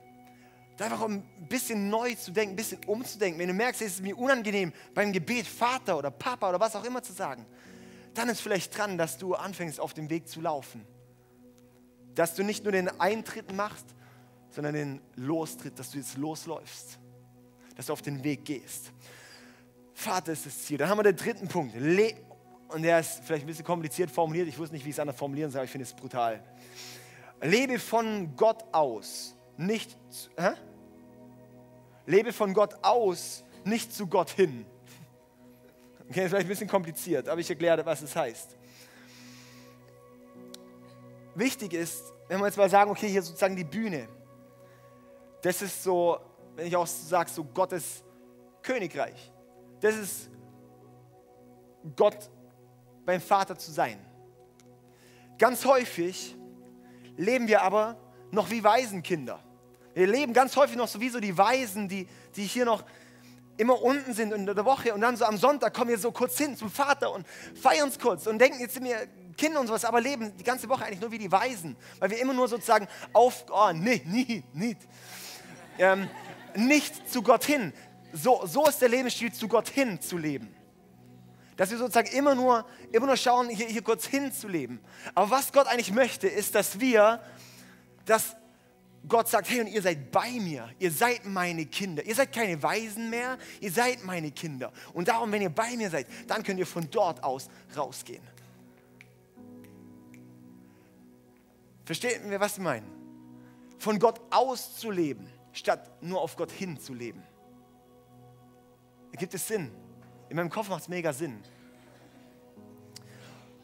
[0.79, 3.39] einfach ein bisschen neu zu denken, ein bisschen umzudenken.
[3.39, 6.83] Wenn du merkst, es ist mir unangenehm, beim Gebet Vater oder Papa oder was auch
[6.83, 7.45] immer zu sagen,
[8.15, 10.83] dann ist vielleicht dran, dass du anfängst, auf dem Weg zu laufen.
[12.15, 13.85] Dass du nicht nur den Eintritt machst,
[14.49, 16.97] sondern den Lostritt, dass du jetzt losläufst.
[17.75, 18.91] Dass du auf den Weg gehst.
[19.93, 20.79] Vater ist das Ziel.
[20.79, 21.75] Dann haben wir den dritten Punkt.
[21.77, 22.15] Le
[22.69, 24.47] und der ist vielleicht ein bisschen kompliziert formuliert.
[24.47, 26.43] Ich wusste nicht, wie ich es anders formulieren soll, aber ich finde es brutal.
[27.45, 29.97] Lebe von Gott aus, nicht.
[30.37, 30.51] Hä?
[32.05, 34.65] Lebe von Gott aus, nicht zu Gott hin.
[36.09, 38.55] Okay, ist vielleicht ein bisschen kompliziert, aber ich erkläre, was es heißt.
[41.33, 44.07] Wichtig ist, wenn wir jetzt mal sagen, okay, hier sozusagen die Bühne.
[45.41, 46.19] Das ist so,
[46.55, 48.03] wenn ich auch sage, so Gottes
[48.61, 49.31] Königreich
[49.85, 50.29] das ist
[51.95, 52.29] Gott
[53.05, 53.99] beim Vater zu sein.
[55.37, 56.35] Ganz häufig
[57.17, 57.97] leben wir aber
[58.31, 59.39] noch wie Waisenkinder.
[59.93, 62.83] Wir leben ganz häufig noch so wie so die Waisen, die, die hier noch
[63.57, 66.37] immer unten sind in der Woche und dann so am Sonntag kommen wir so kurz
[66.37, 67.25] hin zum Vater und
[67.61, 69.07] feiern uns kurz und denken, jetzt sind wir
[69.37, 72.19] Kinder und sowas, aber leben die ganze Woche eigentlich nur wie die Waisen, weil wir
[72.19, 74.79] immer nur sozusagen auf, oh nee, nie, nicht,
[75.77, 76.09] ähm,
[76.55, 77.71] nicht zu Gott hin
[78.15, 80.55] so, so ist der Lebensstil, zu Gott hin zu leben.
[81.57, 84.79] Dass wir sozusagen immer nur, immer nur schauen, hier, hier kurz hinzuleben.
[85.13, 87.21] Aber was Gott eigentlich möchte, ist, dass wir,
[88.05, 88.35] dass
[89.07, 92.61] Gott sagt, hey, und ihr seid bei mir, ihr seid meine Kinder, ihr seid keine
[92.61, 94.73] Waisen mehr, ihr seid meine Kinder.
[94.93, 98.23] Und darum, wenn ihr bei mir seid, dann könnt ihr von dort aus rausgehen.
[101.85, 102.85] Verstehen wir, was ich meine?
[103.77, 107.23] Von Gott aus zu leben, statt nur auf Gott hin zu leben
[109.15, 109.71] gibt es Sinn.
[110.29, 111.43] In meinem Kopf macht es mega Sinn.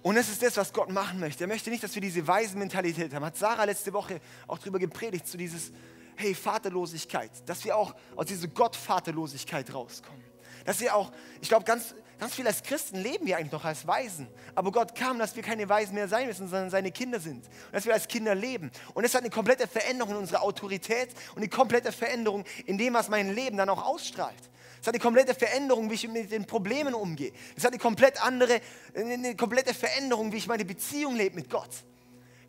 [0.04, 1.44] Und das ist das, was Gott machen möchte.
[1.44, 3.24] Er möchte nicht, dass wir diese weise Mentalität haben.
[3.24, 5.72] Hat Sarah letzte Woche auch darüber gepredigt, zu dieses,
[6.16, 7.32] hey, Vaterlosigkeit.
[7.46, 10.24] Dass wir auch aus dieser Gottvaterlosigkeit rauskommen.
[10.66, 13.86] Dass wir auch, ich glaube, ganz, ganz viel als Christen leben wir eigentlich noch als
[13.86, 14.28] Weisen.
[14.56, 17.46] Aber Gott kam, dass wir keine Weisen mehr sein müssen, sondern seine Kinder sind.
[17.46, 18.72] Und dass wir als Kinder leben.
[18.96, 22.96] Und es hat eine komplette Veränderung in unserer Autorität und eine komplette Veränderung in dem,
[22.96, 24.51] was mein Leben dann auch ausstrahlt.
[24.82, 27.32] Es hat eine komplette Veränderung, wie ich mit den Problemen umgehe.
[27.56, 28.60] Es hat eine komplett andere,
[28.96, 31.70] eine komplette Veränderung, wie ich meine Beziehung lebe mit Gott.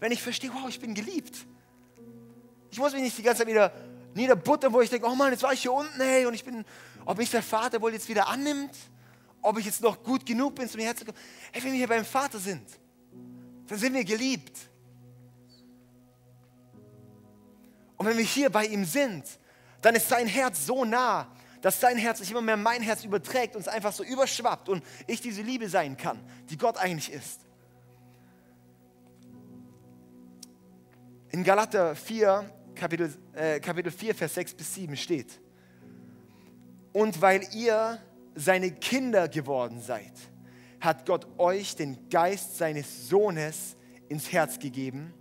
[0.01, 1.37] Wenn ich verstehe, wow, ich bin geliebt.
[2.71, 3.71] Ich muss mich nicht die ganze Zeit wieder
[4.15, 6.65] niederbuttern, wo ich denke, oh Mann, jetzt war ich hier unten, hey, und ich bin,
[7.05, 8.75] ob mich der Vater wohl jetzt wieder annimmt,
[9.43, 11.21] ob ich jetzt noch gut genug bin, zu mir herzukommen.
[11.53, 12.67] Hey, wenn wir hier beim Vater sind,
[13.67, 14.59] dann sind wir geliebt.
[17.99, 19.25] Und wenn wir hier bei ihm sind,
[19.83, 21.29] dann ist sein Herz so nah,
[21.63, 24.85] dass sein Herz sich immer mehr mein Herz überträgt und es einfach so überschwappt und
[25.07, 27.41] ich diese Liebe sein kann, die Gott eigentlich ist.
[31.31, 35.41] In Galater 4, Kapitel, äh, Kapitel 4, Vers 6 bis 7 steht,
[36.93, 38.03] und weil ihr
[38.35, 40.13] seine Kinder geworden seid,
[40.81, 43.77] hat Gott euch den Geist seines Sohnes
[44.09, 45.15] ins Herz gegeben,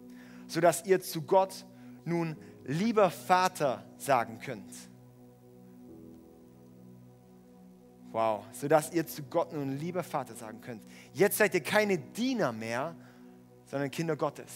[0.48, 1.66] sodass ihr zu Gott
[2.04, 2.36] nun
[2.66, 4.91] lieber Vater sagen könnt.
[8.12, 10.82] Wow, sodass ihr zu Gott nun lieber Vater sagen könnt.
[11.14, 12.94] Jetzt seid ihr keine Diener mehr,
[13.66, 14.52] sondern Kinder Gottes.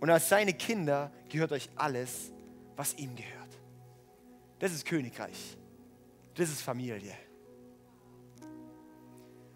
[0.00, 2.32] Und als seine Kinder gehört euch alles,
[2.74, 3.48] was ihm gehört.
[4.58, 5.56] Das ist Königreich.
[6.34, 7.14] Das ist Familie.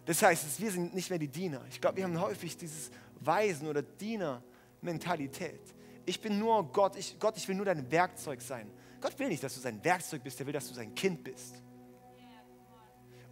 [0.05, 1.61] Das heißt, wir sind nicht mehr die Diener.
[1.69, 5.61] Ich glaube, wir haben häufig dieses Weisen- oder Diener-Mentalität.
[6.05, 8.69] Ich bin nur Gott ich, Gott, ich will nur dein Werkzeug sein.
[9.01, 11.61] Gott will nicht, dass du sein Werkzeug bist, er will, dass du sein Kind bist.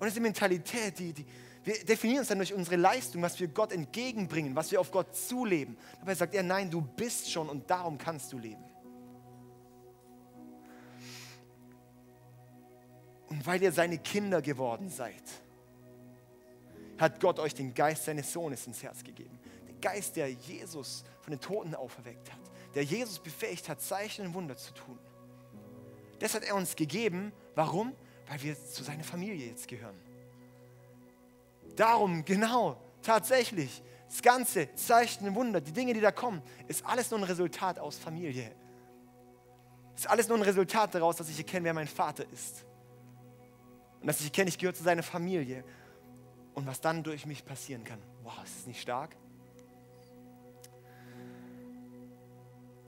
[0.03, 1.25] Und das ist die Mentalität, die, die,
[1.63, 5.15] wir definieren uns dann durch unsere Leistung, was wir Gott entgegenbringen, was wir auf Gott
[5.15, 5.77] zuleben.
[5.99, 8.65] Dabei sagt er, nein, du bist schon und darum kannst du leben.
[13.29, 15.23] Und weil ihr seine Kinder geworden seid,
[16.97, 19.39] hat Gott euch den Geist seines Sohnes ins Herz gegeben.
[19.69, 22.41] Den Geist, der Jesus von den Toten auferweckt hat,
[22.75, 24.99] der Jesus befähigt hat, Zeichen und Wunder zu tun.
[26.19, 27.31] Das hat er uns gegeben.
[27.55, 27.95] Warum?
[28.33, 29.95] Weil wir zu seiner Familie jetzt gehören.
[31.75, 37.19] Darum, genau, tatsächlich, das ganze Zeichen, Wunder, die Dinge, die da kommen, ist alles nur
[37.19, 38.51] ein Resultat aus Familie.
[39.95, 42.65] Ist alles nur ein Resultat daraus, dass ich erkenne, wer mein Vater ist.
[44.01, 45.63] Und dass ich erkenne, ich gehöre zu seiner Familie.
[46.55, 47.99] Und was dann durch mich passieren kann.
[48.23, 49.15] Wow, ist das nicht stark?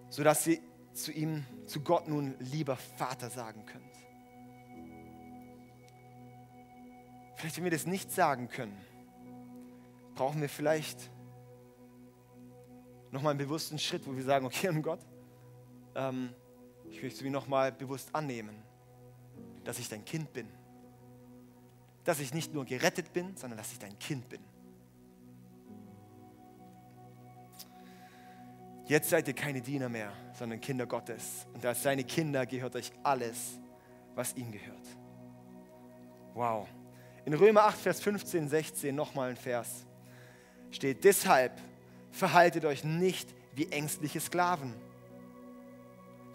[0.09, 0.59] Sodass sie
[0.93, 3.94] zu ihm, zu Gott nun lieber Vater sagen könnt.
[7.45, 8.75] Vielleicht, wenn wir das nicht sagen können,
[10.15, 11.11] brauchen wir vielleicht
[13.11, 15.05] nochmal einen bewussten Schritt, wo wir sagen, okay, und Gott,
[15.93, 16.33] ähm,
[16.89, 18.55] ich möchte mich nochmal bewusst annehmen,
[19.63, 20.47] dass ich dein Kind bin.
[22.03, 24.41] Dass ich nicht nur gerettet bin, sondern dass ich dein Kind bin.
[28.87, 31.45] Jetzt seid ihr keine Diener mehr, sondern Kinder Gottes.
[31.53, 33.59] Und als seine Kinder gehört euch alles,
[34.15, 34.87] was ihm gehört.
[36.33, 36.67] Wow.
[37.26, 39.86] In Römer 8, Vers 15, 16 nochmal ein Vers
[40.69, 41.59] steht, deshalb
[42.11, 44.73] verhaltet euch nicht wie ängstliche Sklaven.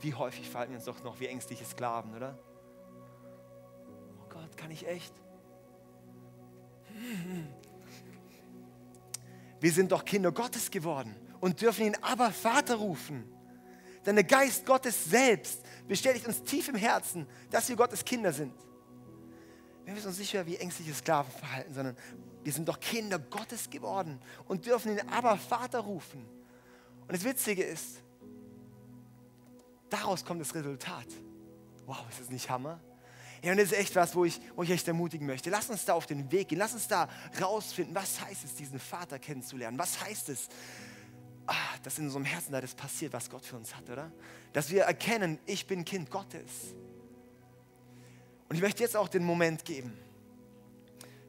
[0.01, 2.37] Wie häufig verhalten wir uns doch noch wie ängstliche Sklaven, oder?
[4.21, 5.15] Oh Gott, kann ich echt?
[9.61, 13.31] Wir sind doch Kinder Gottes geworden und dürfen ihn aber Vater rufen.
[14.07, 18.55] Denn der Geist Gottes selbst bestätigt uns tief im Herzen, dass wir Gottes Kinder sind.
[19.85, 21.97] Wir müssen uns nicht mehr wie ängstliche Sklaven verhalten, sondern
[22.43, 26.25] wir sind doch Kinder Gottes geworden und dürfen ihn aber Vater rufen.
[27.03, 28.03] Und das Witzige ist,
[29.89, 31.07] daraus kommt das Resultat.
[31.87, 32.81] Wow, ist das nicht Hammer?
[33.43, 35.49] Ja, und das ist echt was, wo ich, wo ich echt ermutigen möchte.
[35.51, 36.59] Lass uns da auf den Weg gehen.
[36.59, 37.09] Lass uns da
[37.41, 39.79] rausfinden, was heißt es, diesen Vater kennenzulernen?
[39.79, 40.49] Was heißt es,
[41.47, 44.13] ah, dass in unserem Herzen da das passiert, was Gott für uns hat, oder?
[44.53, 46.75] Dass wir erkennen, ich bin Kind Gottes.
[48.51, 49.97] Und ich möchte jetzt auch den Moment geben.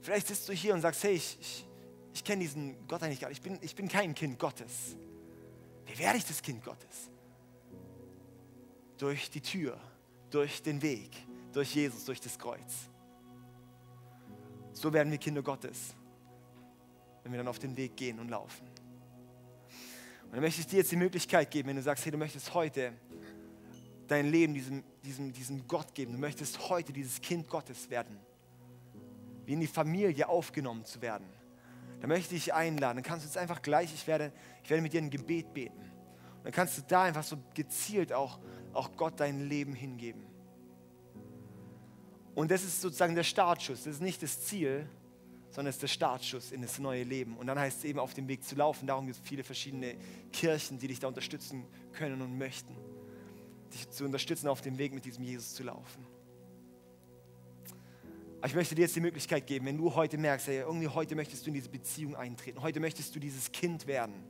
[0.02, 1.68] Vielleicht sitzt du hier und sagst, hey, ich, ich,
[2.16, 3.38] ich kenne diesen Gott eigentlich gar nicht.
[3.38, 4.96] Ich bin, ich bin kein Kind Gottes.
[5.86, 7.12] Wie werde ich das Kind Gottes?
[8.98, 9.80] Durch die Tür,
[10.32, 11.12] durch den Weg,
[11.54, 12.90] durch Jesus, durch das Kreuz.
[14.74, 15.94] So werden wir Kinder Gottes,
[17.22, 18.66] wenn wir dann auf den Weg gehen und laufen.
[18.66, 22.52] Und dann möchte ich dir jetzt die Möglichkeit geben, wenn du sagst, hey, du möchtest
[22.56, 22.94] heute
[24.12, 28.20] dein Leben diesem, diesem, diesem Gott geben, du möchtest heute dieses Kind Gottes werden,
[29.46, 31.26] wie in die Familie aufgenommen zu werden,
[32.02, 32.98] dann möchte ich einladen.
[32.98, 34.34] Dann kannst du jetzt einfach gleich, ich werde,
[34.64, 35.80] ich werde mit dir ein Gebet beten.
[35.80, 38.40] Und dann kannst du da einfach so gezielt auch,
[38.74, 40.26] auch Gott dein Leben hingeben.
[42.34, 43.84] Und das ist sozusagen der Startschuss.
[43.84, 44.90] Das ist nicht das Ziel,
[45.52, 47.38] sondern es ist der Startschuss in das neue Leben.
[47.38, 48.88] Und dann heißt es eben, auf dem Weg zu laufen.
[48.88, 49.96] Darum gibt es viele verschiedene
[50.34, 52.76] Kirchen, die dich da unterstützen können und möchten.
[53.74, 56.06] Dich zu unterstützen, auf dem Weg mit diesem Jesus zu laufen.
[58.38, 61.16] Aber ich möchte dir jetzt die Möglichkeit geben, wenn du heute merkst, ey, irgendwie heute
[61.16, 64.24] möchtest du in diese Beziehung eintreten, heute möchtest du dieses Kind werden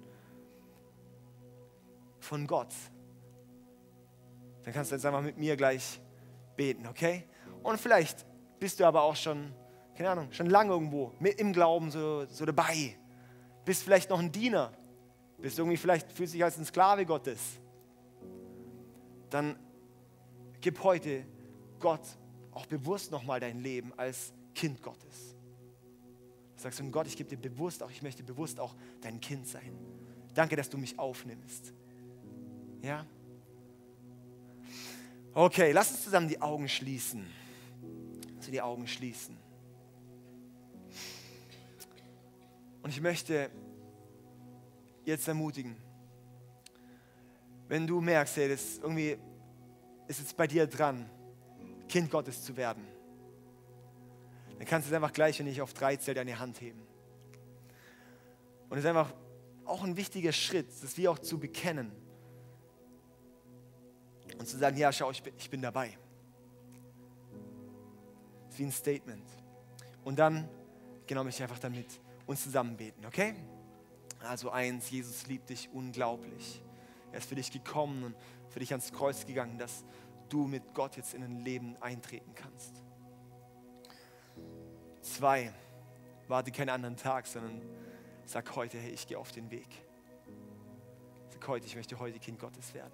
[2.20, 2.74] von Gott,
[4.64, 6.02] dann kannst du jetzt einfach mit mir gleich
[6.56, 7.24] beten, okay?
[7.64, 8.26] Und vielleicht
[8.60, 9.54] bist du aber auch schon
[10.02, 12.96] keine Ahnung, schon lange irgendwo mit im Glauben so, so dabei.
[13.66, 14.72] Bist vielleicht noch ein Diener.
[15.38, 17.40] Bist irgendwie vielleicht, fühlst dich als ein Sklave Gottes.
[19.32, 19.58] Dann
[20.60, 21.26] gib heute
[21.80, 22.06] Gott
[22.52, 25.36] auch bewusst nochmal dein Leben als Kind Gottes.
[26.58, 29.76] Sagst du, Gott, ich gebe dir bewusst auch, ich möchte bewusst auch dein Kind sein.
[30.36, 31.74] Danke, dass du mich aufnimmst.
[32.84, 33.06] Ja?
[35.34, 37.26] Okay, lass uns zusammen die Augen schließen.
[38.38, 39.38] Also die Augen schließen.
[42.84, 43.50] Und ich möchte
[45.06, 45.76] jetzt ermutigen,
[47.72, 49.18] wenn du merkst, hey, das irgendwie
[50.06, 51.10] ist jetzt bei dir dran,
[51.88, 52.86] Kind Gottes zu werden,
[54.58, 56.82] dann kannst du es einfach gleich, wenn ich auf drei zähle, deine Hand heben.
[58.68, 59.14] Und es ist einfach
[59.64, 61.94] auch ein wichtiger Schritt, das wie auch zu bekennen
[64.38, 65.98] und zu sagen, ja, schau, ich bin, ich bin dabei.
[68.48, 69.30] Das ist wie ein Statement.
[70.04, 70.50] Und dann
[71.08, 71.88] genau mich einfach damit
[72.26, 73.34] und zusammen beten, okay?
[74.20, 76.62] Also eins, Jesus liebt dich unglaublich.
[77.12, 78.16] Er ist für dich gekommen und
[78.50, 79.84] für dich ans Kreuz gegangen, dass
[80.30, 82.84] du mit Gott jetzt in ein Leben eintreten kannst.
[85.02, 85.54] Zwei,
[86.28, 87.62] warte keinen anderen Tag, sondern
[88.26, 89.68] sag heute, hey, ich gehe auf den Weg.
[91.30, 92.94] Sag heute, ich möchte heute Kind Gottes werden.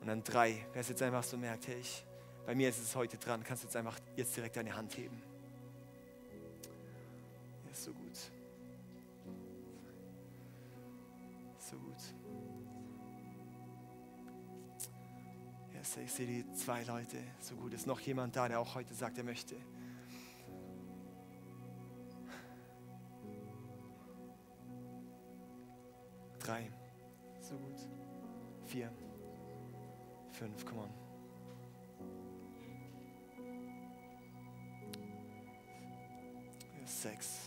[0.00, 2.04] Und dann drei, wer es jetzt einfach so merkt, hey, ich,
[2.46, 5.22] bei mir ist es heute dran, kannst du jetzt einfach jetzt direkt deine Hand heben.
[7.70, 8.18] ist so gut.
[11.78, 12.14] Gut.
[15.72, 17.16] Yes, ich sehe die zwei Leute.
[17.40, 17.72] So gut.
[17.72, 19.56] Ist noch jemand da, der auch heute sagt, er möchte.
[26.38, 26.70] Drei.
[27.40, 27.78] So gut.
[28.66, 28.92] Vier.
[30.32, 30.66] Fünf.
[30.66, 30.90] Come on.
[36.84, 37.39] Sechs.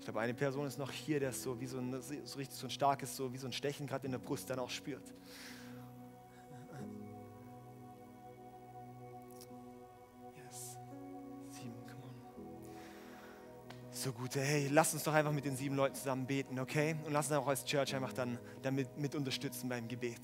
[0.00, 2.66] Ich glaube, eine Person ist noch hier, der so wie so ein, so richtig so
[2.66, 5.02] ein starkes, so wie so ein Stechen gerade in der Brust dann auch spürt.
[10.34, 10.78] Yes.
[11.50, 12.14] Sieben, come on.
[13.90, 16.96] So gut, hey, lass uns doch einfach mit den sieben Leuten zusammen beten, okay?
[17.04, 20.22] Und lass uns auch als Church einfach dann damit mit unterstützen beim Gebet.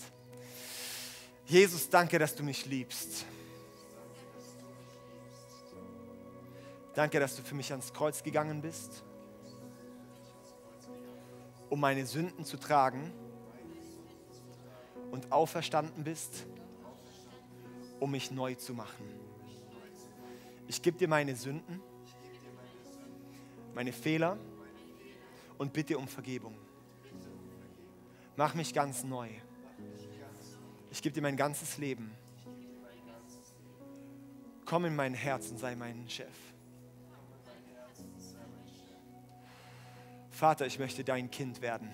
[1.44, 3.26] Jesus, danke, dass du mich liebst.
[6.94, 9.04] Danke, dass du für mich ans Kreuz gegangen bist,
[11.70, 13.12] um meine Sünden zu tragen
[15.10, 16.46] und auferstanden bist,
[18.00, 19.04] um mich neu zu machen.
[20.68, 21.80] Ich gebe dir meine Sünden,
[23.74, 24.38] meine Fehler
[25.58, 26.56] und bitte um Vergebung.
[28.36, 29.28] Mach mich ganz neu.
[30.90, 32.10] Ich gebe dir mein ganzes Leben.
[34.64, 36.34] Komm in mein Herz und sei mein Chef.
[40.36, 41.88] Vater, ich möchte dein Kind werden.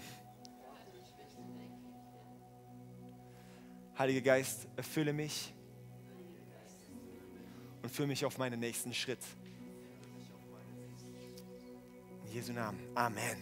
[3.96, 5.54] Heiliger Geist, erfülle mich
[7.82, 9.20] und führe mich auf meinen nächsten Schritt.
[12.26, 12.80] In Jesu Namen.
[12.96, 13.36] Amen.